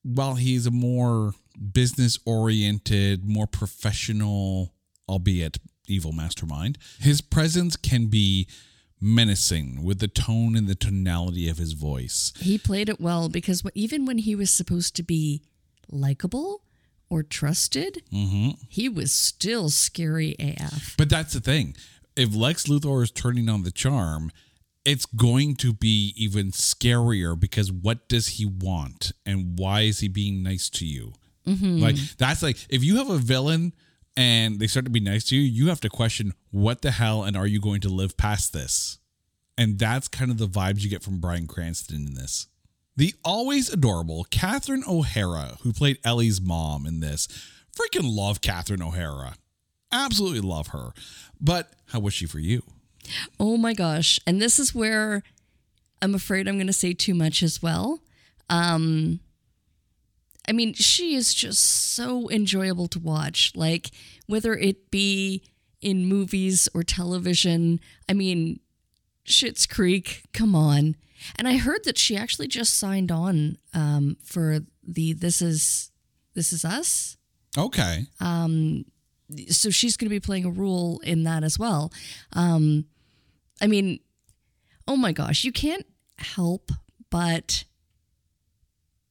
[0.03, 1.35] while he's a more
[1.73, 4.72] business oriented, more professional,
[5.09, 8.47] albeit evil mastermind, his presence can be
[9.01, 12.33] menacing with the tone and the tonality of his voice.
[12.39, 15.43] he played it well because even when he was supposed to be
[15.91, 16.63] likable
[17.11, 18.51] or trusted, mm-hmm.
[18.69, 20.95] he was still scary AF.
[20.97, 21.77] But that's the thing.
[22.15, 24.31] If Lex Luthor is turning on the charm,
[24.85, 30.09] it's going to be even scarier because what does he want and why is he
[30.09, 31.13] being nice to you?
[31.47, 31.79] Mm-hmm.
[31.79, 33.73] Like that's like if you have a villain
[34.17, 37.23] and they start to be nice to you, you have to question what the hell
[37.23, 38.99] and are you going to live past this?
[39.57, 42.47] And that's kind of the vibes you get from Bryan Cranston in this.
[42.97, 47.27] The always adorable Catherine O'Hara, who played Ellie's mom in this,
[47.75, 49.35] freaking love Catherine O'Hara.
[49.91, 50.91] Absolutely love her.
[51.41, 52.63] But how was she for you?
[53.41, 54.21] Oh my gosh.
[54.27, 55.23] And this is where
[56.01, 58.01] I'm afraid I'm going to say too much as well.
[58.51, 59.21] Um
[60.49, 63.53] I mean, she is just so enjoyable to watch.
[63.55, 63.91] Like
[64.27, 65.43] whether it be
[65.81, 67.81] in movies or television.
[68.09, 68.61] I mean,
[69.27, 70.97] Schitt's Creek, come on.
[71.37, 75.91] And I heard that she actually just signed on um, for the This Is
[76.35, 77.17] This Is Us
[77.57, 78.07] Okay.
[78.21, 78.85] Um,
[79.49, 81.93] so she's going to be playing a role in that as well.
[82.33, 82.87] Um,
[83.61, 84.01] I mean,
[84.89, 85.87] oh my gosh, you can't
[86.19, 86.71] help
[87.11, 87.65] but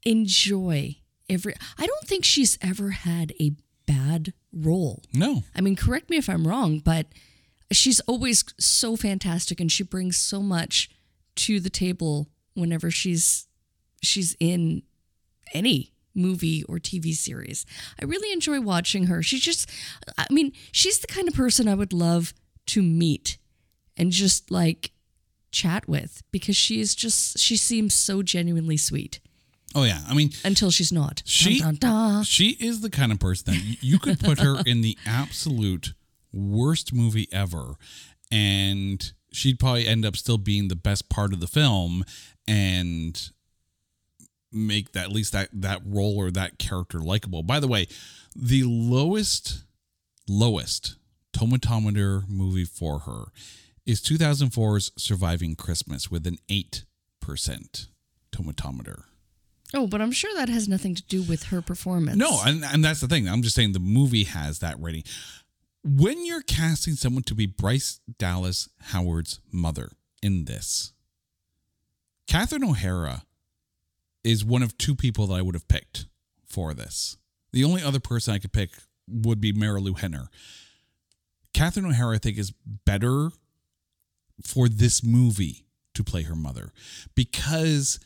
[0.04, 0.98] enjoy
[1.32, 1.56] every.
[1.78, 3.54] I don't think she's ever had a
[3.86, 5.04] bad role.
[5.14, 5.44] No.
[5.56, 7.08] I mean, correct me if I'm wrong, but
[7.72, 10.90] she's always so fantastic and she brings so much
[11.36, 13.48] to the table whenever she's
[14.04, 14.84] she's in
[15.54, 17.66] any movie or TV series.
[18.02, 19.24] I really enjoy watching her.
[19.24, 19.70] She's just
[20.18, 22.34] I mean, she's the kind of person I would love
[22.68, 23.38] to meet
[23.98, 24.92] and just like
[25.52, 29.20] chat with because she is just she seems so genuinely sweet
[29.76, 30.02] Oh yeah.
[30.08, 31.22] I mean, until she's not.
[31.26, 32.24] She Dun, dun, dun.
[32.24, 35.94] she is the kind of person that you could put her in the absolute
[36.34, 37.76] worst movie ever,
[38.32, 42.04] and she'd probably end up still being the best part of the film
[42.48, 43.30] and
[44.52, 47.44] make that at least that that role or that character likable.
[47.44, 47.88] By the way,
[48.36, 49.64] the lowest
[50.28, 50.96] lowest
[51.34, 53.26] tomatometer movie for her
[53.86, 56.84] is 2004's Surviving Christmas with an 8%
[58.32, 59.04] tomatometer.
[59.74, 62.18] Oh, but I'm sure that has nothing to do with her performance.
[62.18, 63.28] No, and, and that's the thing.
[63.28, 65.04] I'm just saying the movie has that rating.
[65.84, 69.92] When you're casting someone to be Bryce Dallas Howard's mother
[70.22, 70.94] in this,
[72.28, 73.24] Catherine O'Hara
[74.24, 76.06] is one of two people that I would have picked
[76.46, 77.18] for this.
[77.54, 78.72] The only other person I could pick
[79.08, 80.28] would be Marilu Henner.
[81.54, 82.54] Catherine O'Hara, I think, is
[82.86, 83.32] better
[84.44, 86.72] for this movie to play her mother
[87.16, 88.00] because,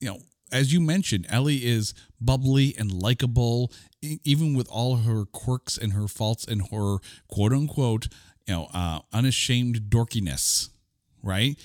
[0.00, 0.18] you know,
[0.52, 3.72] as you mentioned, Ellie is bubbly and likable,
[4.02, 6.98] even with all her quirks and her faults and her
[7.28, 8.08] quote unquote,
[8.46, 10.68] you know, uh, unashamed dorkiness,
[11.22, 11.58] right?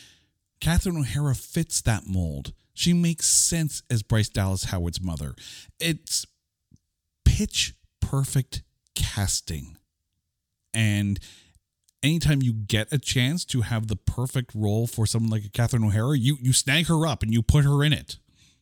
[0.60, 2.54] Catherine O'Hara fits that mold.
[2.74, 5.36] She makes sense as Bryce Dallas Howard's mother.
[5.80, 6.26] It's
[7.26, 8.64] pitch perfect
[8.96, 9.78] casting.
[10.74, 11.20] And
[12.04, 15.84] anytime you get a chance to have the perfect role for someone like a Catherine
[15.84, 18.18] O'Hara, you you snag her up and you put her in it.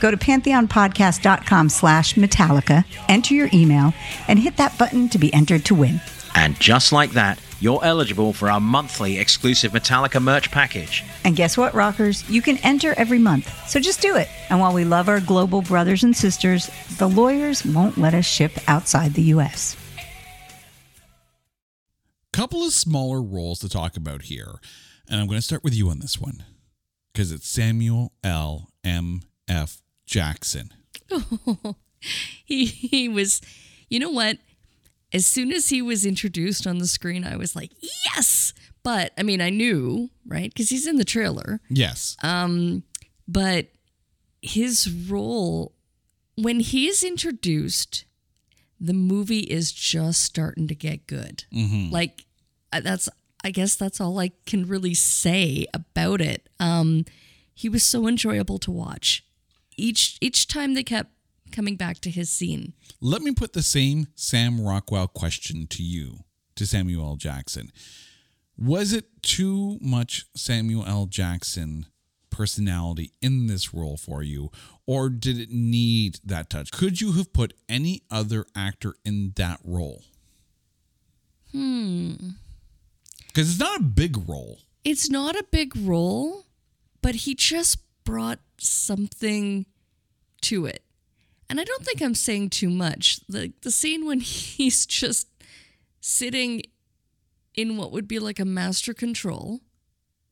[0.00, 3.94] Go to pantheonpodcast.com slash Metallica, enter your email,
[4.28, 6.00] and hit that button to be entered to win.
[6.34, 11.02] And just like that, you're eligible for our monthly exclusive Metallica merch package.
[11.24, 12.28] And guess what, rockers?
[12.28, 13.50] You can enter every month.
[13.68, 14.28] So just do it.
[14.50, 18.52] And while we love our global brothers and sisters, the lawyers won't let us ship
[18.68, 19.76] outside the U.S.
[22.34, 24.60] Couple of smaller roles to talk about here.
[25.08, 26.44] And I'm going to start with you on this one
[27.12, 28.68] because it's Samuel L.
[28.84, 29.22] M.
[29.48, 29.80] F.
[30.06, 30.72] Jackson.
[32.44, 33.40] he he was
[33.88, 34.38] you know what?
[35.12, 37.72] As soon as he was introduced on the screen i was like
[38.04, 38.52] yes!
[38.82, 40.50] But i mean i knew right?
[40.52, 41.60] Because he's in the trailer.
[41.68, 42.16] Yes.
[42.22, 42.82] Um,
[43.28, 43.68] but
[44.42, 45.72] his role
[46.36, 48.04] when he's introduced
[48.78, 51.44] the movie is just starting to get good.
[51.90, 52.24] Like
[52.72, 53.08] uh, that's
[53.42, 56.48] i guess that's all i can really say about it.
[56.60, 57.04] Um
[57.54, 59.24] he was so enjoyable to watch
[59.76, 61.10] each each time they kept
[61.52, 66.24] coming back to his scene Let me put the same Sam Rockwell question to you,
[66.56, 67.16] to Samuel L.
[67.16, 67.70] Jackson.
[68.58, 71.06] Was it too much Samuel L.
[71.06, 71.86] Jackson
[72.30, 74.50] personality in this role for you,
[74.86, 76.70] or did it need that touch?
[76.72, 80.02] Could you have put any other actor in that role?
[81.52, 82.14] Hmm.
[83.28, 84.58] Because it's not a big role.
[84.84, 86.44] it's not a big role,
[87.02, 89.66] but he just brought something
[90.42, 90.82] to it.
[91.48, 93.20] And I don't think I'm saying too much.
[93.28, 94.20] The the scene when
[94.58, 95.28] he's just
[96.00, 96.62] sitting
[97.54, 99.60] in what would be like a master control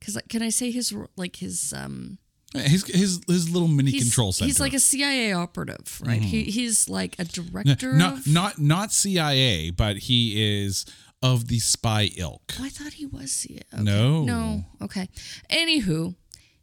[0.01, 2.19] cuz can I say his like his um
[2.55, 4.47] His his his little mini he's, control center.
[4.47, 6.23] he's like a CIA operative, right?
[6.23, 10.85] He he's like a No, director not of not not CIA, but he is
[11.23, 12.55] of the spy ilk.
[12.61, 13.63] Oh, I thought he was CIA.
[13.73, 13.83] Okay.
[13.83, 14.25] No.
[14.25, 14.65] No.
[14.83, 15.09] Okay.
[15.51, 16.15] Anywho,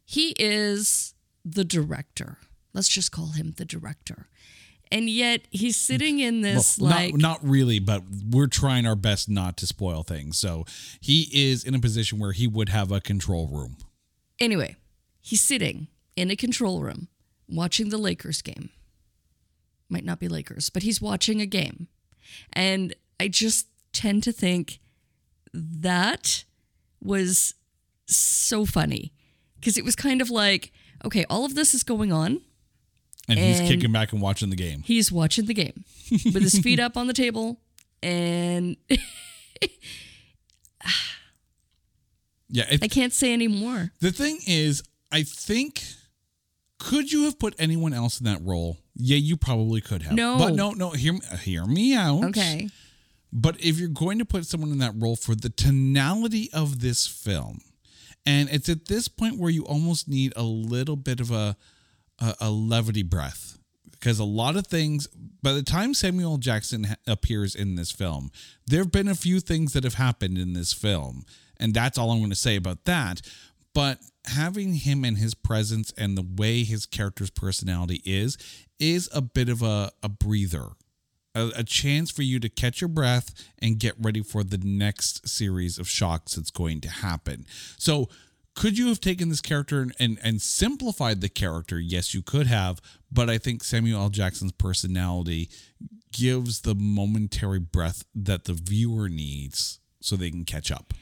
[0.05, 2.37] he is the director.
[2.73, 4.27] Let's just call him the director.
[4.93, 8.95] And yet he's sitting in this Well, like not, not really, but we're trying our
[8.95, 10.37] best not to spoil things.
[10.37, 10.65] So
[10.99, 13.77] he is in a position where he would have a control room.
[14.39, 14.75] anyway,
[15.21, 17.07] he's sitting in a control room
[17.47, 18.69] watching the Lakers game.
[19.89, 21.87] Might not be Lakers, but he's watching a game.
[22.53, 24.79] And I just tend to think
[25.53, 26.43] that
[27.01, 27.53] was
[28.07, 29.13] so funny
[29.59, 30.71] because it was kind of like,
[31.05, 32.41] okay, all of this is going on.
[33.29, 34.81] And he's kicking back and watching the game.
[34.83, 37.59] He's watching the game with his feet up on the table
[38.03, 38.75] and
[42.49, 43.91] Yeah, it, I can't say anymore.
[44.01, 45.83] the thing is, I think
[46.79, 48.77] could you have put anyone else in that role?
[48.95, 50.13] Yeah, you probably could have.
[50.13, 50.37] No.
[50.37, 50.89] but no, no.
[50.89, 52.25] Hear hear me out.
[52.25, 52.69] Okay.
[53.31, 57.07] But if you're going to put someone in that role for the tonality of this
[57.07, 57.59] film,
[58.25, 61.55] and it's at this point where you almost need a little bit of a
[62.19, 63.57] a, a levity breath.
[63.91, 65.07] Because a lot of things
[65.43, 68.31] by the time Samuel Jackson ha- appears in this film,
[68.65, 71.23] there have been a few things that have happened in this film,
[71.57, 73.21] and that's all I'm going to say about that.
[73.73, 78.37] But having him and his presence and the way his character's personality is
[78.79, 80.69] is a bit of a, a breather
[81.35, 85.27] a, a chance for you to catch your breath and get ready for the next
[85.27, 87.45] series of shocks that's going to happen.
[87.77, 88.09] So,
[88.53, 91.79] could you have taken this character and, and, and simplified the character?
[91.79, 94.09] Yes, you could have, but I think Samuel L.
[94.09, 95.49] Jackson's personality
[96.11, 100.93] gives the momentary breath that the viewer needs so they can catch up.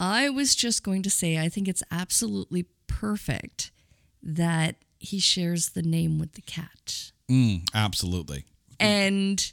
[0.00, 3.70] I was just going to say, I think it's absolutely perfect
[4.22, 7.12] that he shares the name with the cat.
[7.30, 8.44] Mm, absolutely.
[8.80, 9.52] And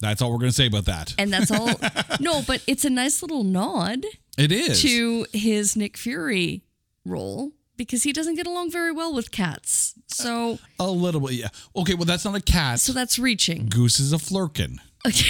[0.00, 1.14] That's all we're going to say about that.
[1.18, 1.70] and that's all.
[2.20, 4.04] no, but it's a nice little nod
[4.36, 4.82] It is.
[4.82, 6.62] to his Nick Fury
[7.04, 9.94] role because he doesn't get along very well with cats.
[10.08, 11.48] So a little bit, yeah.
[11.76, 12.80] Okay, well, that's not a cat.
[12.80, 13.66] so that's reaching.
[13.68, 14.76] Goose is a flerken.
[15.06, 15.26] Okay.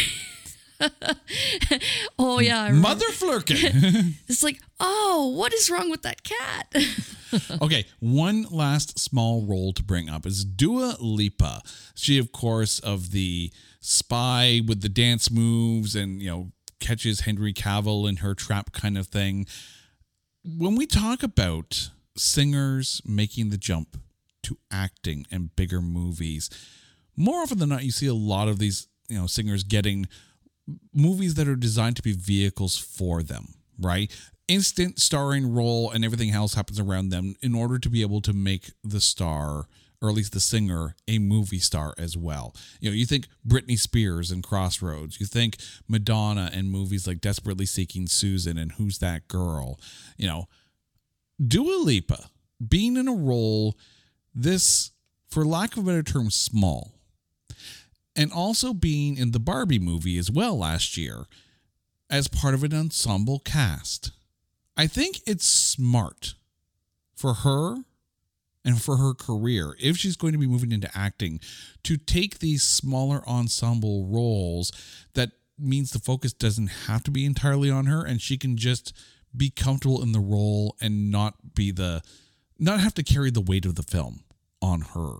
[2.19, 4.15] oh yeah, Mother flerken.
[4.29, 6.75] it's like, oh, what is wrong with that cat?
[7.63, 11.63] Okay, one last small role to bring up is Dua Lipa.
[11.95, 13.51] She, of course, of the
[13.85, 18.97] spy with the dance moves and, you know, catches Henry Cavill in her trap kind
[18.97, 19.47] of thing.
[20.43, 23.99] When we talk about singers making the jump
[24.45, 26.49] to acting and bigger movies,
[27.15, 30.09] more often than not, you see a lot of these, you know, singers getting
[30.95, 34.11] movies that are designed to be vehicles for them, right?
[34.49, 38.33] Instant starring role and everything else happens around them in order to be able to
[38.33, 39.69] make the star,
[40.05, 42.55] or at least the singer, a movie star as well.
[42.81, 45.57] You know, you think Britney Spears and Crossroads, you think
[45.89, 49.81] Madonna and movies like Desperately Seeking Susan and Who's That Girl,
[50.19, 50.49] you know,
[51.45, 52.29] Dua Lipa
[52.67, 53.77] being in a role
[54.35, 54.91] this,
[55.29, 56.95] for lack of a better term, small
[58.17, 61.25] and also being in the Barbie movie as well last year
[62.11, 64.13] as part of an ensemble cast.
[64.77, 66.35] I think it's smart
[67.15, 67.79] for her
[68.65, 71.41] and for her career, if she's going to be moving into acting,
[71.83, 74.73] to take these smaller ensemble roles
[75.15, 78.93] that means the focus doesn't have to be entirely on her and she can just
[79.37, 82.03] be comfortable in the role and not be the
[82.59, 84.25] not have to carry the weight of the film
[84.61, 85.19] on her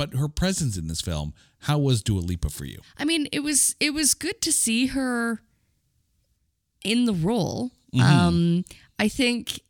[0.00, 2.80] but her presence in this film, how was Dua Lipa for you?
[2.96, 5.42] I mean, it was it was good to see her
[6.82, 7.70] in the role.
[7.94, 8.00] Mm-hmm.
[8.00, 8.64] Um,
[8.98, 9.60] I think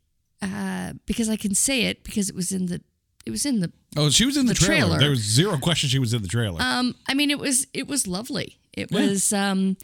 [0.41, 2.81] uh, because I can say it because it was in the
[3.25, 4.81] it was in the Oh, she was in the, The trailer.
[4.87, 4.99] trailer.
[4.99, 6.61] There was zero question she was in the trailer.
[6.61, 8.57] Um, I mean, it was it was lovely.
[8.73, 9.05] It Yeah.
[9.07, 9.77] was um,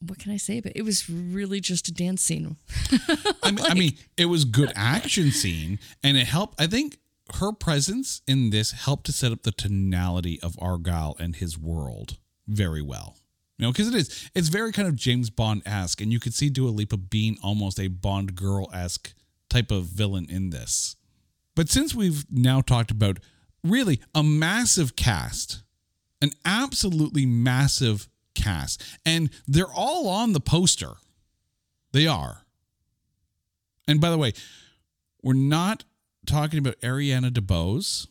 [0.00, 0.60] what can I say?
[0.60, 2.56] But it was really just a dance scene.
[3.42, 6.60] I mean, I mean, it was good action scene, and it helped.
[6.60, 6.98] I think
[7.36, 12.18] her presence in this helped to set up the tonality of Argylle and his world
[12.48, 13.16] very well.
[13.58, 16.34] You know, because it is, it's very kind of James Bond esque, and you could
[16.34, 19.14] see Dua Lipa being almost a Bond girl esque
[19.48, 20.96] type of villain in this.
[21.54, 23.18] But since we've now talked about
[23.62, 25.62] really a massive cast,
[26.20, 30.94] an absolutely massive cast, and they're all on the poster.
[31.92, 32.44] They are.
[33.86, 34.32] And by the way,
[35.22, 35.84] we're not
[36.26, 38.06] talking about Ariana DeBose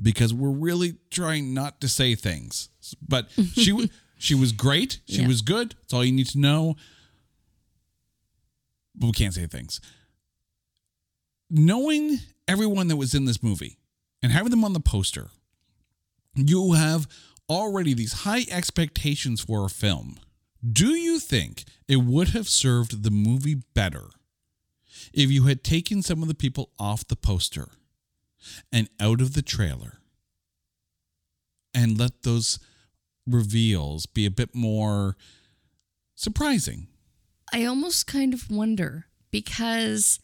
[0.00, 2.68] because we're really trying not to say things.
[3.06, 3.86] But she wa-
[4.18, 5.00] she was great.
[5.08, 5.28] She Yeah.
[5.28, 5.74] was good.
[5.80, 6.76] That's all you need to know.
[8.94, 9.80] But we can't say things.
[11.50, 13.78] Knowing everyone that was in this movie
[14.22, 15.30] and having them on the poster,
[16.34, 17.08] you have
[17.48, 20.18] already these high expectations for a film.
[20.70, 24.10] Do you think it would have served the movie better
[25.12, 27.68] if you had taken some of the people off the poster
[28.72, 29.98] and out of the trailer
[31.72, 32.58] and let those
[33.28, 35.16] reveals be a bit more
[36.14, 36.88] surprising?
[37.52, 40.20] I almost kind of wonder because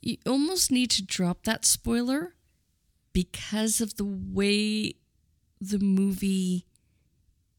[0.00, 2.34] you almost need to drop that spoiler
[3.12, 4.94] because of the way
[5.60, 6.66] the movie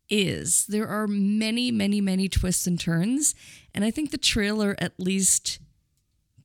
[0.10, 0.66] is.
[0.68, 3.36] There are many, many, many twists and turns.
[3.74, 5.60] And I think the trailer at least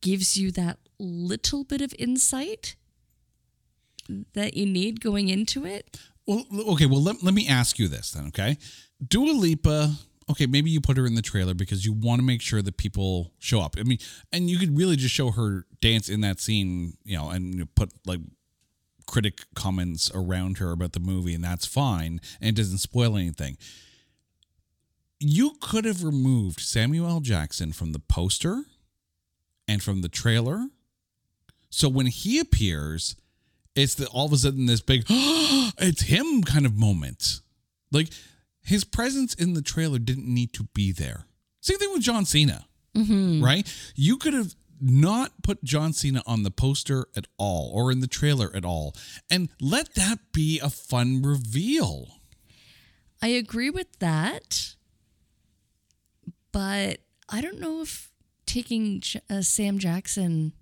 [0.00, 2.76] gives you that little bit of insight
[4.34, 5.98] that you need going into it.
[6.26, 6.86] Well, okay.
[6.86, 8.56] Well, let, let me ask you this then, okay?
[9.06, 9.94] Dua Lipa,
[10.30, 12.76] okay, maybe you put her in the trailer because you want to make sure that
[12.76, 13.76] people show up.
[13.78, 13.98] I mean,
[14.32, 17.66] and you could really just show her dance in that scene, you know, and you
[17.66, 18.20] put like
[19.06, 23.56] critic comments around her about the movie, and that's fine, and it doesn't spoil anything.
[25.18, 28.62] You could have removed Samuel Jackson from the poster
[29.68, 30.68] and from the trailer.
[31.70, 33.16] So when he appears,
[33.74, 37.40] it's the all of a sudden this big it's him kind of moment.
[37.90, 38.08] Like
[38.62, 41.26] his presence in the trailer didn't need to be there.
[41.60, 42.66] Same thing with John Cena.
[43.42, 43.72] Right?
[43.94, 48.06] You could have not put John Cena on the poster at all or in the
[48.06, 48.94] trailer at all
[49.30, 52.08] and let that be a fun reveal.
[53.22, 54.74] I agree with that.
[56.50, 56.98] But
[57.28, 58.10] I don't know if
[58.44, 60.52] taking uh, Sam Jackson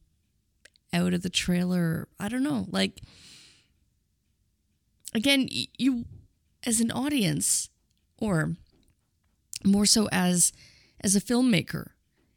[0.92, 2.66] out of the trailer, I don't know.
[2.70, 3.00] Like,
[5.14, 6.04] again, you,
[6.64, 7.68] as an audience,
[8.18, 8.56] or
[9.64, 10.52] more so as
[11.02, 11.90] as a filmmaker,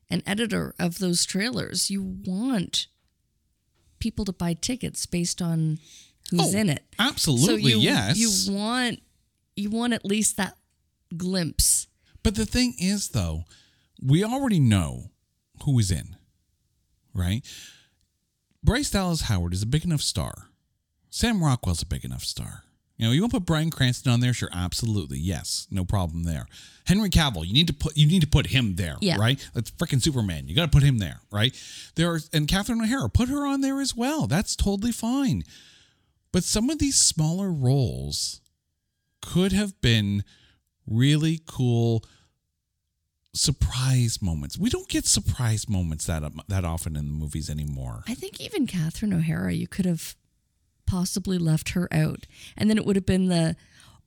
[0.10, 2.88] an editor of those trailers, you want
[4.00, 5.80] people to buy tickets based on
[6.32, 6.84] who's Oh, in it.
[7.00, 8.18] absolutely, so you, yes.
[8.18, 9.02] You want
[9.56, 10.58] you want at least that
[11.16, 11.88] glimpse.
[12.24, 13.44] But the thing is, though,
[14.02, 15.12] we already know
[15.66, 16.16] who is in,
[17.14, 17.46] right?
[18.64, 20.50] Bryce Dallas Howard is a big enough star.
[21.10, 22.64] Sam Rockwell's a big enough star.
[22.98, 24.34] You know, you want to put Bryan Cranston on there?
[24.34, 26.46] Sure, absolutely, yes, no problem there.
[26.86, 29.18] Henry Cavill, you need to put you need to put him there, Yeah.
[29.18, 29.46] right?
[29.54, 30.48] That's freaking Superman.
[30.48, 31.54] You got to put him there, right?
[31.96, 34.28] There are and Catherine O'Hara, put her on there as well.
[34.28, 35.44] That's totally fine.
[36.32, 38.42] But some of these smaller roles
[39.22, 40.24] could have been
[40.88, 42.04] really cool
[43.34, 44.58] surprise moments.
[44.58, 48.04] We don't get surprise moments that that often in the movies anymore.
[48.08, 50.16] I think even Catherine O'Hara, you could have
[50.86, 52.26] possibly left her out,
[52.58, 53.56] and then it would have been the,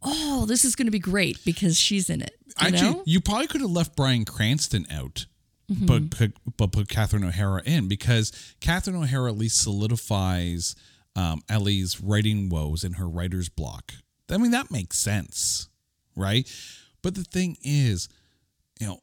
[0.02, 2.34] oh, this is going to be great because she's in it.
[2.60, 3.02] You Actually, know?
[3.06, 5.26] you probably could have left Bryan Cranston out,
[5.68, 5.86] Mm-hmm.
[5.86, 10.76] but put, but put Catherine O'Hara in because Catherine O'Hara at least solidifies
[11.16, 13.94] um, Ellie's writing woes in her writer's block.
[14.30, 15.68] I mean, that makes sense,
[16.14, 16.48] right?
[17.02, 18.08] But the thing is,
[18.78, 19.00] you know,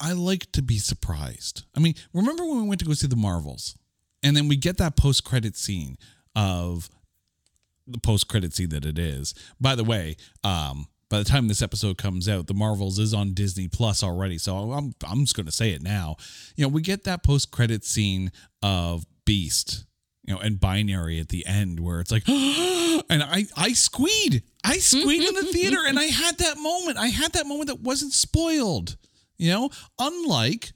[0.00, 1.64] I like to be surprised.
[1.76, 3.76] I mean, remember when we went to go see the Marvels,
[4.22, 5.96] and then we get that post credit scene
[6.34, 6.88] of
[7.86, 9.34] the post credit scene that it is.
[9.60, 13.34] By the way, um, by the time this episode comes out, the Marvels is on
[13.34, 14.38] Disney Plus already.
[14.38, 16.16] So I'm I'm just going to say it now.
[16.56, 18.32] You know, we get that post credit scene
[18.62, 19.84] of Beast,
[20.24, 24.78] you know, and Binary at the end where it's like, and I I squeed, I
[24.78, 26.98] squeed in the theater, and I had that moment.
[26.98, 28.96] I had that moment that wasn't spoiled.
[29.36, 30.72] You know, unlike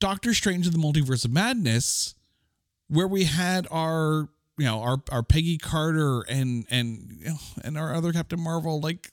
[0.00, 2.14] Doctor Strange in the Multiverse of Madness,
[2.88, 4.28] where we had our
[4.58, 8.80] you know our our Peggy Carter and and you know, and our other Captain Marvel
[8.80, 9.10] like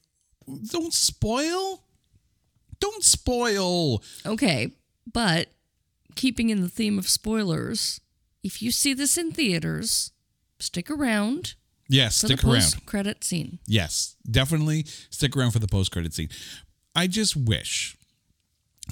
[0.69, 1.83] don't spoil
[2.79, 4.03] don't spoil.
[4.25, 4.71] Okay,
[5.11, 5.47] but
[6.15, 8.01] keeping in the theme of spoilers,
[8.43, 10.11] if you see this in theaters,
[10.59, 11.55] stick around
[11.87, 12.53] yes stick around.
[12.53, 13.59] post-credit scene.
[13.67, 16.29] yes definitely stick around for the post credit scene.
[16.95, 17.97] I just wish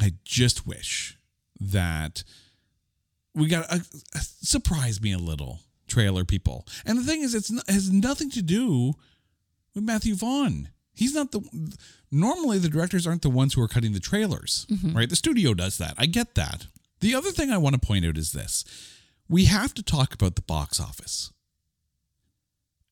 [0.02, 1.18] I just wish
[1.60, 2.24] that
[3.36, 3.80] we got uh, uh,
[4.16, 8.30] a, a- surprise me a little trailer people and the thing is it's has nothing
[8.32, 8.94] to do
[9.74, 10.70] with Matthew Vaughn.
[10.94, 11.42] He's not the
[12.12, 14.96] normally the directors aren't the ones who are cutting the trailers, mm-hmm.
[14.96, 15.10] right?
[15.10, 15.94] The studio does that.
[15.98, 16.68] I get that.
[17.00, 18.66] The other thing I want to point out is this.
[19.28, 21.32] We have to talk about the box office.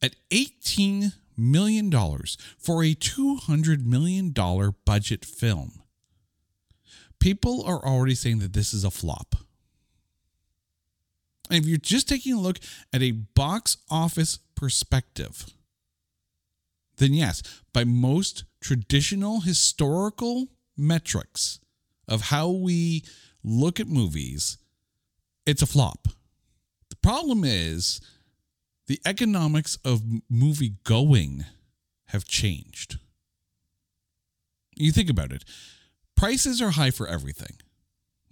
[0.02, 5.82] At 18 million dollars for a 200 million dollar budget film.
[7.20, 9.36] People are already saying that this is a flop.
[11.50, 12.60] And if you're just taking a look
[12.94, 15.46] at a box office perspective,
[16.98, 17.42] then yes,
[17.74, 21.60] by most traditional historical metrics
[22.08, 23.04] of how we
[23.44, 24.58] look at movies,
[25.46, 26.08] it's a flop.
[26.90, 28.02] The problem is
[28.88, 31.46] the economics of movie going
[32.08, 32.98] have changed.
[34.76, 35.44] You think about it.
[36.18, 37.56] Prices are high for everything.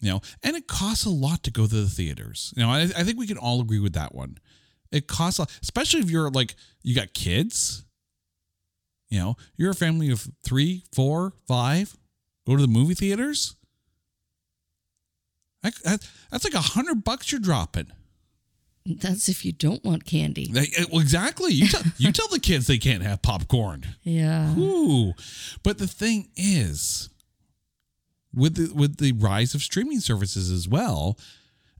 [0.01, 2.53] You know, and it costs a lot to go to the theaters.
[2.57, 4.37] You know, I, I think we can all agree with that one.
[4.91, 7.85] It costs, a, lot, especially if you're like you got kids.
[9.09, 11.95] You know, you're a family of three, four, five.
[12.45, 13.55] Go to the movie theaters.
[15.63, 17.87] That, that- that's like a hundred bucks you're dropping.
[18.85, 20.51] That's if you don't want candy.
[20.55, 21.51] Eh, well, exactly.
[21.53, 23.85] You tell you tell the kids they can't have popcorn.
[24.03, 24.53] Yeah.
[24.57, 25.13] Ooh.
[25.63, 27.09] But the thing is,
[28.35, 31.17] with the with the rise of streaming services as well,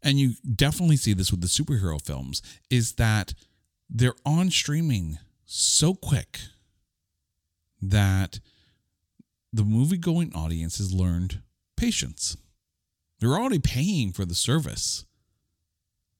[0.01, 3.33] and you definitely see this with the superhero films, is that
[3.89, 6.39] they're on streaming so quick
[7.81, 8.39] that
[9.53, 11.41] the movie going audience has learned
[11.77, 12.35] patience.
[13.19, 15.05] They're already paying for the service.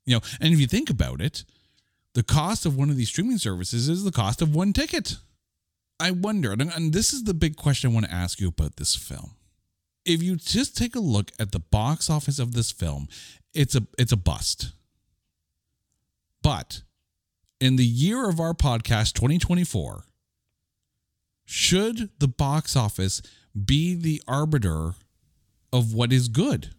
[0.06, 1.44] You know, and if you think about it,
[2.14, 5.18] the cost of one of these streaming services is the cost of one ticket.
[6.00, 8.76] I wonder, and- and this is the big question I want to ask you about
[8.76, 9.32] this film.
[10.06, 13.08] If you just take a look at the box office of this film,
[13.54, 14.72] it's a it's a bust.
[16.42, 16.82] But
[17.60, 20.04] in the year of our podcast 2024,
[21.46, 23.22] should the box office
[23.66, 24.94] be the arbiter
[25.74, 26.72] of what is good?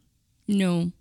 [0.46, 0.92] No.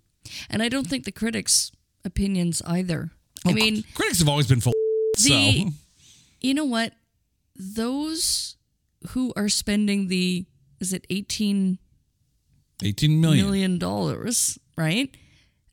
[0.50, 1.70] And I don't think the critics'
[2.04, 3.10] opinions either.
[3.46, 4.72] I Oh, mean, critics have always been full.
[5.16, 5.70] so the
[6.40, 6.92] you know what?
[7.54, 8.56] Those
[9.10, 10.44] who are spending the
[10.80, 11.78] is it 18
[12.82, 13.46] 18 million.
[13.46, 15.14] million dollars, right?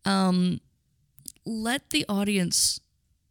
[0.05, 0.59] Um,
[1.45, 2.79] let the audience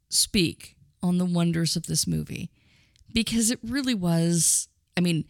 [0.08, 2.50] speak on the wonders of this movie
[3.12, 4.68] because it really was.
[4.96, 5.24] I mean,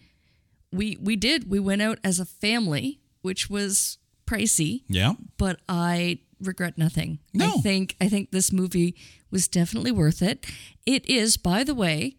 [0.73, 5.15] we we did we went out as a family, which was pricey, Yeah.
[5.39, 7.21] but I regret nothing.
[7.33, 7.47] No.
[7.47, 8.97] I think I think this movie
[9.31, 10.45] was definitely worth it.
[10.85, 12.17] It is, by the way,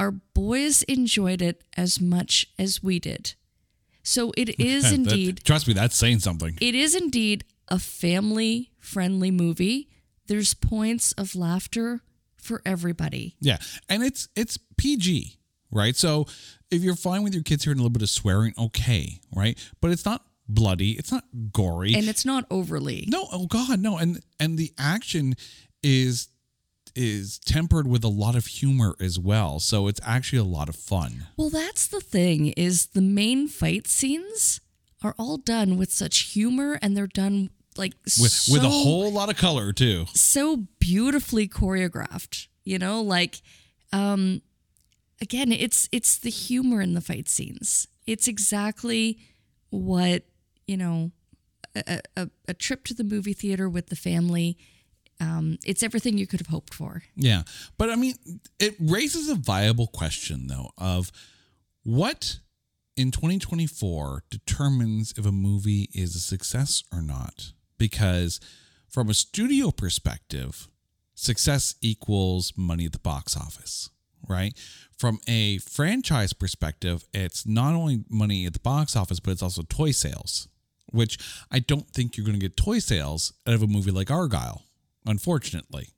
[0.00, 3.34] our boys enjoyed it as much as we did.
[4.02, 6.56] So it is That- indeed trust me, that's saying something.
[6.60, 9.88] it is indeed a family friendly movie.
[10.26, 12.02] There's points of laughter
[12.36, 13.36] for everybody.
[13.40, 15.36] Yeah, and it's it's PG,
[15.70, 15.96] right?
[15.96, 16.26] So
[16.70, 19.58] if you're fine with your kids hearing a little bit of swearing, okay, right?
[19.80, 21.94] But it's not bloody, it's not gory.
[21.94, 23.06] And it's not overly.
[23.08, 23.98] no, oh god, no.
[23.98, 25.34] And and the action
[25.82, 26.28] is
[26.94, 29.60] is tempered with a lot of humor as well.
[29.60, 31.26] So it's actually a lot of fun.
[31.36, 34.60] Well, that's the thing is the main fight scenes
[35.02, 39.10] are all done with such humor and they're done like With so, with a whole
[39.10, 40.04] lot of color too.
[40.12, 43.40] so beautifully choreographed, you know, like
[43.92, 44.42] um
[45.20, 47.88] again, it's it's the humor in the fight scenes.
[48.06, 49.18] It's exactly
[49.70, 50.24] what,
[50.66, 51.12] you know,
[51.74, 54.58] a, a, a trip to the movie theater with the family
[55.22, 57.04] um, it's everything you could have hoped for.
[57.14, 57.42] Yeah.
[57.78, 58.14] But I mean,
[58.58, 61.12] it raises a viable question, though, of
[61.84, 62.38] what
[62.96, 67.52] in 2024 determines if a movie is a success or not?
[67.78, 68.40] Because
[68.88, 70.68] from a studio perspective,
[71.14, 73.90] success equals money at the box office,
[74.28, 74.58] right?
[74.98, 79.62] From a franchise perspective, it's not only money at the box office, but it's also
[79.62, 80.48] toy sales,
[80.90, 81.18] which
[81.50, 84.62] I don't think you're going to get toy sales out of a movie like Argylle,
[85.06, 85.88] unfortunately,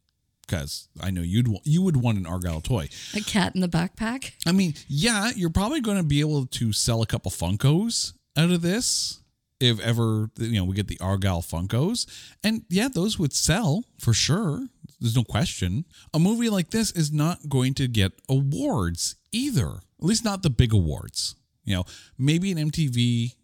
[0.47, 2.89] because I know you'd you would want an Argylle toy.
[3.15, 4.33] A cat in the backpack.
[4.47, 8.51] I mean, yeah, you're probably going to be able to sell a couple Funkos out
[8.51, 9.21] of this
[9.61, 12.07] if ever you know we get the Argylle Funkos,
[12.43, 14.67] and yeah, those would sell for sure.
[15.01, 15.85] There's no question.
[16.13, 19.69] A movie like this is not going to get awards either.
[19.69, 21.35] At least not the big awards.
[21.65, 21.85] You know,
[22.19, 23.35] maybe an MTV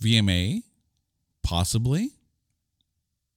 [0.00, 0.62] VMA,
[1.42, 2.10] possibly.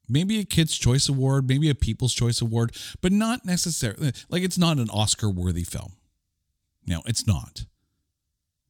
[0.10, 4.14] Maybe a Kids' Choice Award, maybe a People's Choice Award, but not necessarily.
[4.30, 5.94] Like, it's not an Oscar worthy film.
[6.86, 7.66] No, it's not.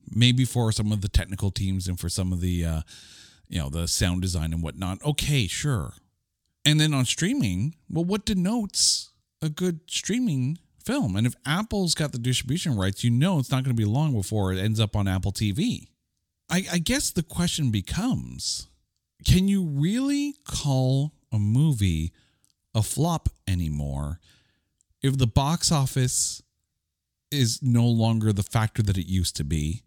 [0.09, 2.81] Maybe for some of the technical teams and for some of the, uh,
[3.47, 5.03] you know, the sound design and whatnot.
[5.05, 5.93] Okay, sure.
[6.65, 9.11] And then on streaming, well, what denotes
[9.41, 11.15] a good streaming film?
[11.15, 14.13] And if Apple's got the distribution rights, you know it's not going to be long
[14.13, 15.87] before it ends up on Apple TV.
[16.49, 18.67] I, I guess the question becomes
[19.25, 22.13] can you really call a movie
[22.73, 24.19] a flop anymore
[25.01, 26.41] if the box office
[27.31, 29.83] is no longer the factor that it used to be?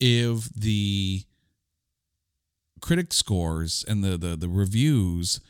[0.00, 1.22] If the
[2.80, 5.40] critic scores and the, the, the reviews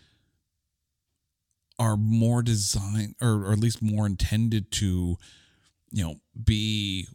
[1.78, 5.16] are more designed or, or at least more intended to
[5.90, 7.06] you know be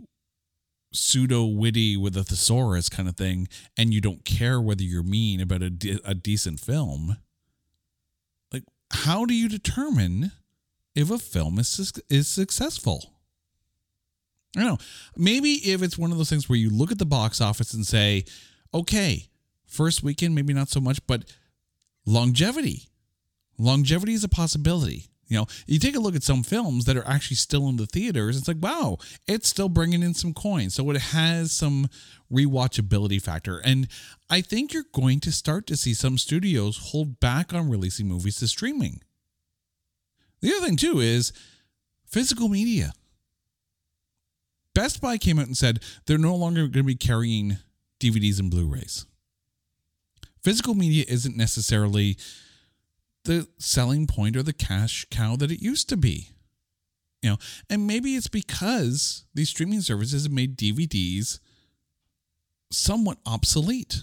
[0.94, 3.48] pseudo witty with a thesaurus kind of thing
[3.78, 7.18] and you don't care whether you're mean about a, de- a decent film
[8.92, 10.32] how do you determine
[10.96, 13.14] if a film is is successful?
[14.56, 14.78] I don't know.
[15.16, 17.86] Maybe if it's one of those things where you look at the box office and
[17.86, 18.26] say
[18.74, 19.28] okay
[19.66, 21.24] first weekend maybe not so much but
[22.06, 22.90] longevity.
[23.58, 25.11] Longevity is a possibility.
[25.32, 27.86] You know, you take a look at some films that are actually still in the
[27.86, 28.36] theaters.
[28.36, 30.76] It's like, wow, it's still bringing in some coins.
[30.76, 31.88] So it has some
[32.30, 33.60] rewatchability factor.
[33.60, 33.88] And
[34.30, 38.36] I think you're going to start to see some studios hold back on releasing movies
[38.40, 39.04] to streaming.
[40.42, 41.32] The other thing too is
[42.06, 42.92] physical media.
[44.76, 47.56] Best Buy came out and said they're no longer going to be carrying
[48.02, 49.06] DVDs and Blu-rays.
[50.44, 52.18] Physical media isn't necessarily
[53.24, 56.30] the selling point or the cash cow that it used to be.
[57.22, 57.38] You know,
[57.70, 61.40] and maybe it's because these streaming services have made DVDs
[62.72, 64.02] somewhat obsolete.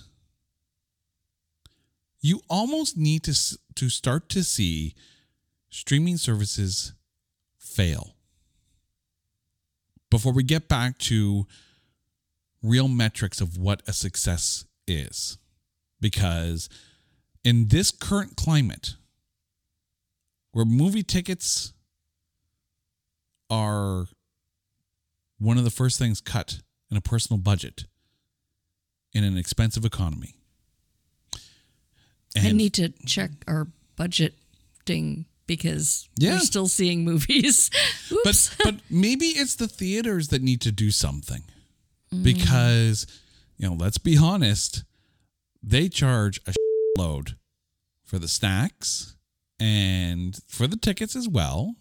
[2.20, 3.36] You almost need to
[3.74, 4.94] to start to see
[5.70, 6.92] streaming services
[7.58, 8.14] fail
[10.10, 11.46] before we get back to
[12.62, 15.38] real metrics of what a success is.
[16.00, 16.68] Because
[17.44, 18.94] in this current climate,
[20.52, 21.72] where movie tickets
[23.50, 24.06] are
[25.38, 27.84] one of the first things cut in a personal budget
[29.12, 30.34] in an expensive economy.
[32.36, 36.34] And I need to check our budgeting because Yeah.
[36.34, 37.70] we're still seeing movies.
[38.24, 41.42] But but maybe it's the theaters that need to do something
[42.12, 42.22] mm.
[42.22, 43.06] because
[43.58, 44.84] you know let's be honest
[45.62, 46.54] they charge a
[46.98, 47.36] load
[48.04, 49.14] for the snacks
[49.60, 51.74] and for the tickets as well.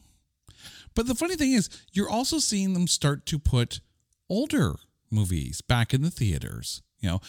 [0.95, 3.81] But the funny thing is you're also seeing them start to put
[4.29, 4.75] older
[5.11, 7.21] movies back in the theaters you know.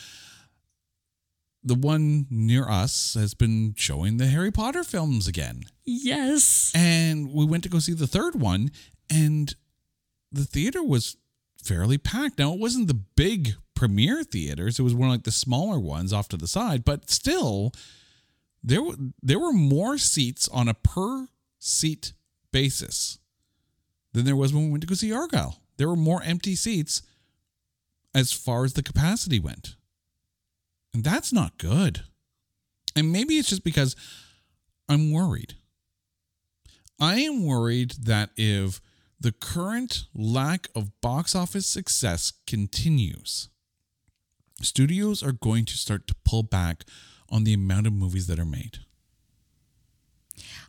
[1.64, 5.64] The one near us has been showing the Harry Potter films again.
[5.84, 6.72] Yes.
[6.74, 8.70] and we went to go see the third one
[9.10, 9.54] and
[10.30, 11.16] the theater was
[11.62, 12.38] fairly packed.
[12.38, 14.78] Now it wasn't the big premiere theaters.
[14.78, 17.72] It was one of like the smaller ones off to the side but still
[18.62, 21.28] there were there were more seats on a per
[21.58, 22.12] seat
[22.52, 23.18] basis
[24.12, 25.56] than there was when we went to go see Argylle.
[25.76, 27.02] There were more empty seats
[28.14, 29.76] as far as the capacity went.
[30.92, 32.02] And that's not good.
[32.96, 33.94] And maybe it's just because
[34.88, 35.54] i'm worried.
[37.00, 38.80] I am worried that if
[39.20, 43.48] the current lack of box office success continues,
[44.62, 46.84] studios are going to start to pull back
[47.30, 48.78] on the amount of movies that are made.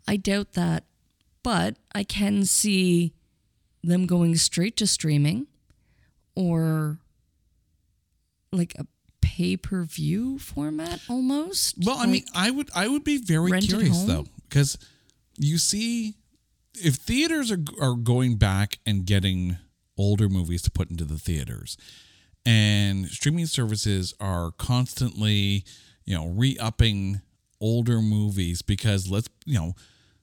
[0.07, 0.86] I doubt that,
[1.43, 3.14] but I can see
[3.84, 5.47] them going straight to streaming
[6.36, 6.97] or
[8.51, 8.86] like a
[9.22, 11.76] pay-per-view format almost.
[11.86, 14.78] Well, I mean, I would I would be very curious though because
[15.38, 16.16] you see
[16.74, 19.57] if theaters are are going back and getting
[19.97, 21.78] older movies to put into the theaters
[22.45, 25.66] and streaming services are constantly,
[26.10, 27.22] you know, re-upping
[27.62, 29.76] older movies because let's, you know,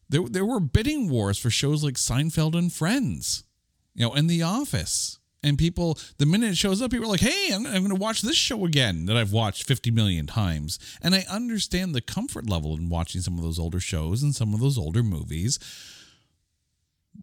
[0.09, 3.45] there there were bidding wars for shows like Seinfeld and Friends,
[3.95, 5.21] you know, and The Office.
[5.45, 7.95] And people, the minute it shows up, people are like, hey, I'm, I'm going to
[7.95, 10.81] watch this show again that I've watched 50 million times.
[11.01, 14.55] And I understand the comfort level in watching some of those older shows and some
[14.55, 15.61] of those older movies.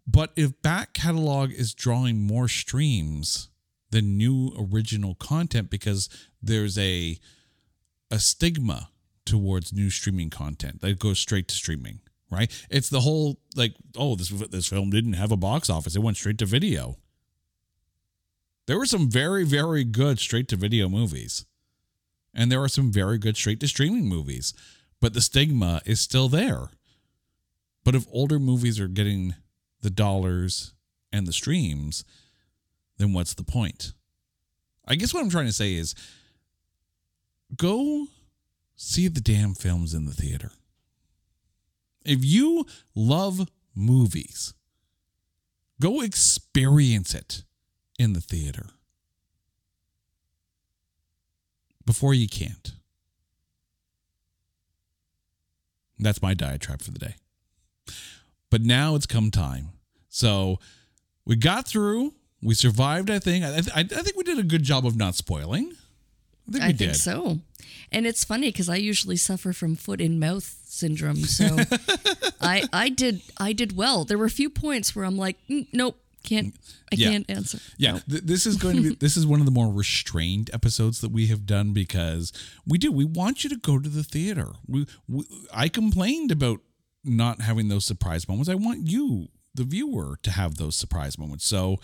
[0.06, 3.50] But if back catalog is drawing more streams
[3.90, 6.08] than new original content because
[6.40, 7.18] there's a
[8.10, 8.90] a stigma
[9.24, 12.00] towards new streaming content that goes straight to streaming,
[12.30, 12.50] right?
[12.70, 16.16] It's the whole like, oh, this this film didn't have a box office; it went
[16.16, 16.98] straight to video.
[18.66, 21.46] There were some very very good straight to video movies,
[22.34, 24.54] and there are some very good straight to streaming movies,
[25.00, 26.70] but the stigma is still there.
[27.84, 29.34] But if older movies are getting
[29.82, 30.72] the dollars
[31.12, 32.04] and the streams,
[32.96, 33.92] then what's the point?
[34.86, 35.94] I guess what I'm trying to say is
[37.56, 38.06] go
[38.76, 40.52] see the damn films in the theater.
[42.04, 44.54] If you love movies,
[45.80, 47.42] go experience it
[47.98, 48.66] in the theater
[51.86, 52.72] before you can't.
[55.98, 57.14] That's my diatribe for the day.
[58.50, 59.70] But now it's come time.
[60.08, 60.58] So
[61.24, 62.14] we got through.
[62.42, 63.44] We survived, I think.
[63.44, 65.72] I, I, I think we did a good job of not spoiling.
[66.48, 66.78] I think I did.
[66.78, 67.38] think so.
[67.92, 71.56] And it's funny because I usually suffer from foot in mouth syndrome, so
[72.40, 74.04] I I did I did well.
[74.04, 76.54] There were a few points where I'm like, "Mm, nope, can't
[76.92, 77.10] I Yeah.
[77.10, 77.58] can't answer.
[77.78, 78.02] Yeah, Nope.
[78.10, 81.10] th- this is going to be this is one of the more restrained episodes that
[81.12, 82.32] we have done because
[82.66, 84.48] we do we want you to go to the theater.
[84.66, 86.60] We, we I complained about
[87.04, 88.48] not having those surprise moments.
[88.48, 91.44] I want you, the viewer, to have those surprise moments.
[91.46, 91.78] So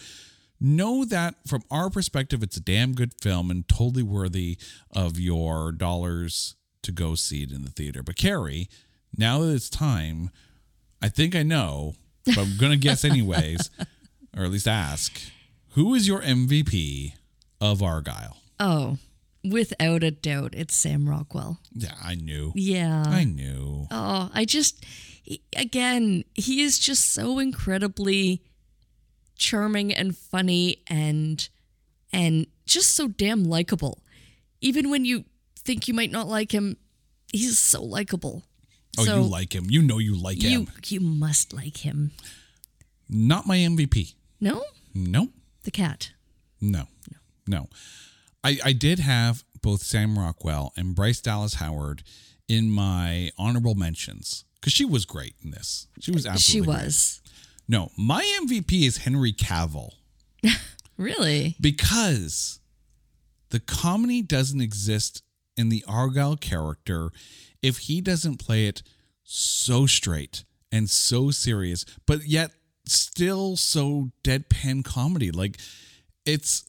[0.60, 4.58] know that from our perspective, it's a damn good film and totally worthy
[4.94, 8.02] of your dollars to go see it in the theater.
[8.02, 8.68] But Carrie,
[9.16, 10.30] now that it's time,
[11.02, 11.94] I think I know,
[12.26, 13.70] but I'm gonna guess anyways,
[14.36, 15.20] or at least ask,
[15.70, 17.12] who is your MVP
[17.60, 18.36] of Argylle?
[18.58, 18.98] Oh,
[19.48, 21.58] without a doubt, it's Sam Rockwell.
[21.72, 22.52] Yeah, I knew.
[22.54, 23.04] Yeah.
[23.06, 23.86] I knew.
[23.90, 24.84] Oh, I just
[25.22, 28.42] he- again, he is just so incredibly
[29.40, 31.48] charming and funny and
[32.12, 33.98] and just so damn likable.
[34.60, 35.24] Even when you
[35.58, 36.76] think you might not like him,
[37.32, 38.44] he's so likable.
[38.98, 39.66] Oh, so you like him.
[39.68, 40.68] You know you like you him.
[40.86, 42.10] you must like him.
[43.08, 44.14] Not my MVP.
[44.40, 44.62] No?
[44.94, 45.28] No.
[45.64, 46.12] The cat.
[46.60, 46.84] No.
[47.46, 47.68] No.
[48.44, 52.02] I, I did have both Sam Rockwell and Bryce Dallas Howard
[52.48, 55.86] in my honorable mentions because she was great in this.
[56.00, 56.84] She was She absolutely great.
[56.84, 57.20] was.
[57.70, 59.92] No, my MVP is Henry Cavill
[60.96, 61.54] Really?
[61.60, 62.58] because
[63.50, 65.22] the comedy doesn't exist
[65.56, 67.10] in the Argylle character
[67.62, 68.82] if he doesn't play it
[69.22, 70.42] so straight
[70.72, 72.50] and so serious, but yet
[72.86, 75.30] still so deadpan comedy.
[75.30, 75.58] Like
[76.26, 76.64] it's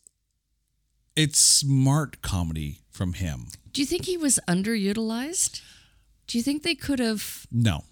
[1.16, 3.48] it's smart comedy from him.
[3.74, 5.62] Do you think he was underutilized?
[6.28, 7.86] Do you think they could have No.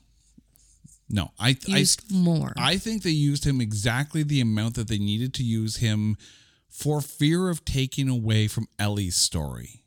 [1.09, 2.53] No, I I, used more?
[2.55, 6.17] I think they used him exactly the amount that they needed to use him
[6.67, 9.83] for fear of taking away from Ellie's story.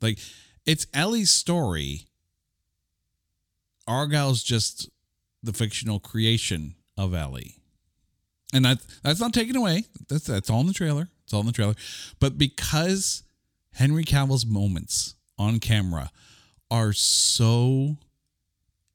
[0.00, 0.18] Like
[0.64, 2.06] it's Ellie's story.
[3.88, 4.88] Argylle's just
[5.42, 7.56] the fictional creation of Ellie.
[8.52, 9.84] And that that's not taken away.
[10.08, 11.08] That's that's all in the trailer.
[11.24, 11.74] It's all in the trailer.
[12.20, 13.24] But because
[13.72, 16.10] Henry Cavill's moments on camera
[16.70, 17.96] are so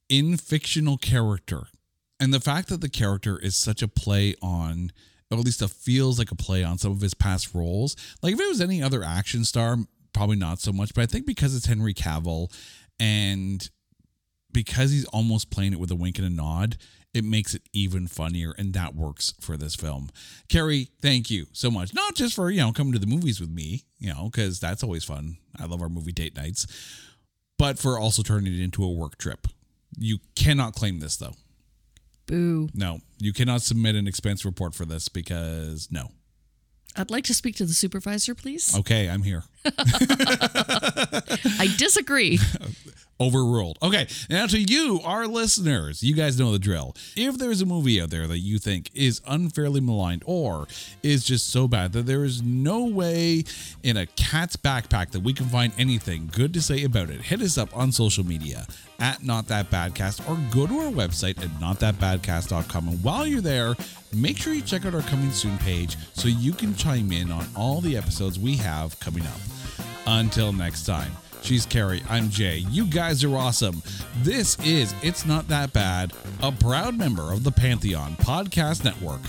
[0.09, 1.67] in fictional character.
[2.19, 4.91] And the fact that the character is such a play on
[5.31, 8.33] or at least it feels like a play on some of his past roles like
[8.33, 9.77] if it was any other action star
[10.11, 12.51] probably not so much but i think because it's henry cavill
[12.99, 13.69] and
[14.51, 16.77] because he's almost playing it with a wink and a nod
[17.13, 20.09] it makes it even funnier and that works for this film.
[20.47, 21.93] Carrie thank you so much.
[21.93, 24.83] Not just for you know coming to the movies with me you know because that's
[24.83, 25.37] always fun.
[25.59, 26.67] I love our movie date nights
[27.57, 29.47] but for also turning it into a work trip
[29.97, 31.33] you cannot claim this though.
[32.25, 32.69] Boo.
[32.73, 36.11] No, you cannot submit an expense report for this because no.
[36.95, 38.75] I'd like to speak to the supervisor, please.
[38.75, 39.43] Okay, I'm here.
[41.59, 42.39] I disagree.
[43.21, 43.77] Overruled.
[43.83, 46.95] Okay, now to you, our listeners, you guys know the drill.
[47.17, 50.67] If there's a movie out there that you think is unfairly maligned or
[51.03, 53.43] is just so bad that there is no way
[53.83, 57.41] in a cat's backpack that we can find anything good to say about it, hit
[57.41, 58.65] us up on social media
[59.01, 62.87] at Not That Badcast or go to our website at notthatbadcast.com.
[62.87, 63.75] And while you're there,
[64.13, 67.45] make sure you check out our coming soon page so you can chime in on
[67.53, 69.39] all the episodes we have coming up.
[70.07, 72.57] Until next time, she's Carrie, I'm Jay.
[72.69, 73.81] You guys are awesome.
[74.23, 79.21] This is It's Not That Bad, a proud member of the Pantheon Podcast Network.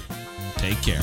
[0.57, 1.03] Take care.